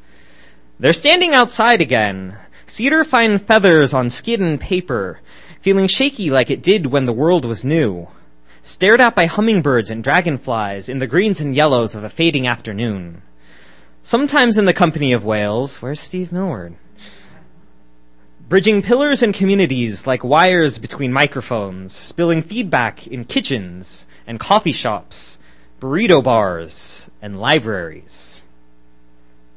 They're 0.80 0.94
standing 0.94 1.34
outside 1.34 1.82
again, 1.82 2.38
cedar 2.68 3.04
fine 3.04 3.38
feathers 3.38 3.94
on 3.94 4.10
skin 4.10 4.42
and 4.42 4.62
paper, 4.62 5.20
feeling 5.60 5.88
shaky 5.88 6.30
like 6.30 6.50
it 6.50 6.64
did 6.64 6.86
when 6.86 7.06
the 7.06 7.12
world 7.12 7.44
was 7.44 7.66
new 7.66 8.08
stared 8.64 9.02
at 9.02 9.16
by 9.16 9.26
hummingbirds 9.26 9.90
and 9.90 10.04
dragonflies 10.04 10.88
in 10.88 11.00
the 11.00 11.08
greens 11.08 11.42
and 11.42 11.56
yellows 11.56 11.96
of 11.96 12.04
a 12.04 12.10
fading 12.10 12.48
afternoon. 12.48 13.22
Sometimes 14.04 14.58
in 14.58 14.66
the 14.66 14.74
company 14.74 15.14
of 15.14 15.24
whales, 15.24 15.82
where's 15.82 16.00
Steve 16.00 16.32
Millward? 16.32 16.76
Bridging 18.50 18.82
pillars 18.82 19.24
and 19.24 19.34
communities 19.34 20.06
like 20.06 20.24
wires 20.24 20.80
between 20.80 21.14
microphones, 21.14 21.94
spilling 21.94 22.42
feedback 22.42 23.08
in 23.08 23.26
kitchens 23.26 24.06
and 24.28 24.40
coffee 24.40 24.74
shops, 24.74 25.38
burrito 25.80 26.24
bars 26.24 27.10
and 27.22 27.40
libraries. 27.40 28.42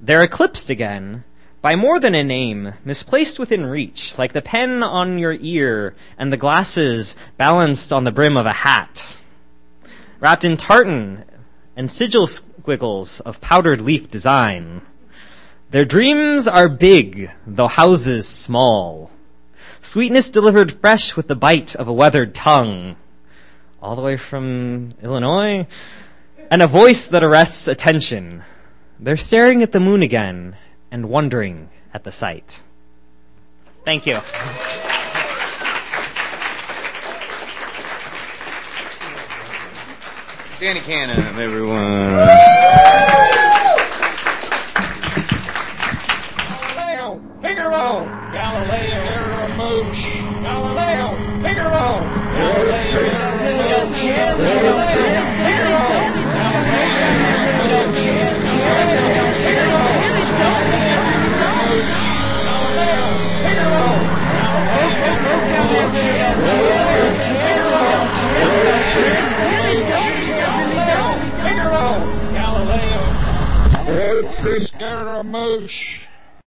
They're 0.01 0.23
eclipsed 0.23 0.71
again 0.71 1.25
by 1.65 1.77
more 1.77 1.99
than 1.99 2.15
a 2.15 2.23
name, 2.23 2.75
misplaced 2.85 3.39
within 3.39 3.65
reach, 3.65 4.19
like 4.19 4.35
the 4.35 4.43
pen 4.43 4.83
on 4.83 5.19
your 5.19 5.33
ear 5.41 5.95
and 6.19 6.31
the 6.31 6.37
glasses 6.37 7.17
balanced 7.39 7.91
on 7.91 8.05
the 8.05 8.13
brim 8.13 8.37
of 8.37 8.45
a 8.45 8.53
hat. 8.53 9.25
Wrapped 10.21 10.45
in 10.45 10.59
tartan 10.59 11.25
and 11.75 11.91
sigil 11.91 12.27
squiggles 12.27 13.21
of 13.21 13.41
powdered 13.41 13.81
leaf 13.81 14.11
design. 14.11 14.83
Their 15.71 15.87
dreams 15.87 16.47
are 16.47 16.69
big, 16.69 17.31
though 17.47 17.69
houses 17.69 18.29
small. 18.29 19.11
Sweetness 19.81 20.31
delivered 20.31 20.79
fresh 20.83 21.17
with 21.17 21.29
the 21.29 21.35
bite 21.35 21.75
of 21.77 21.89
a 21.89 21.95
weathered 21.95 22.35
tongue. 22.35 22.97
All 23.81 23.97
the 23.97 24.03
way 24.03 24.19
from 24.19 24.91
Illinois. 25.03 25.67
And 26.51 26.61
a 26.61 26.67
voice 26.67 27.07
that 27.07 27.25
arrests 27.25 27.69
attention. 27.69 28.43
They're 29.01 29.17
staring 29.17 29.63
at 29.63 29.73
the 29.73 29.81
moon 29.81 30.03
again 30.03 30.57
and 30.95 31.09
wondering 31.09 31.69
at 31.93 32.05
the 32.05 32.13
sight. 32.13 32.63
Thank 33.85 34.07
you. 34.07 34.21
Danny 40.61 40.79
Canham, 40.79 41.37
everyone. 41.37 42.11
Galileo, 46.61 47.21
Figaro, 47.43 48.07
Galileo, 48.33 49.03
Scaramouche, 49.03 50.15
Galileo, 50.45 51.09
Figaro, 51.43 51.87
Galileo, 52.39 53.83
Figaro, 54.37 55.34
Scaramouche. 74.77 75.94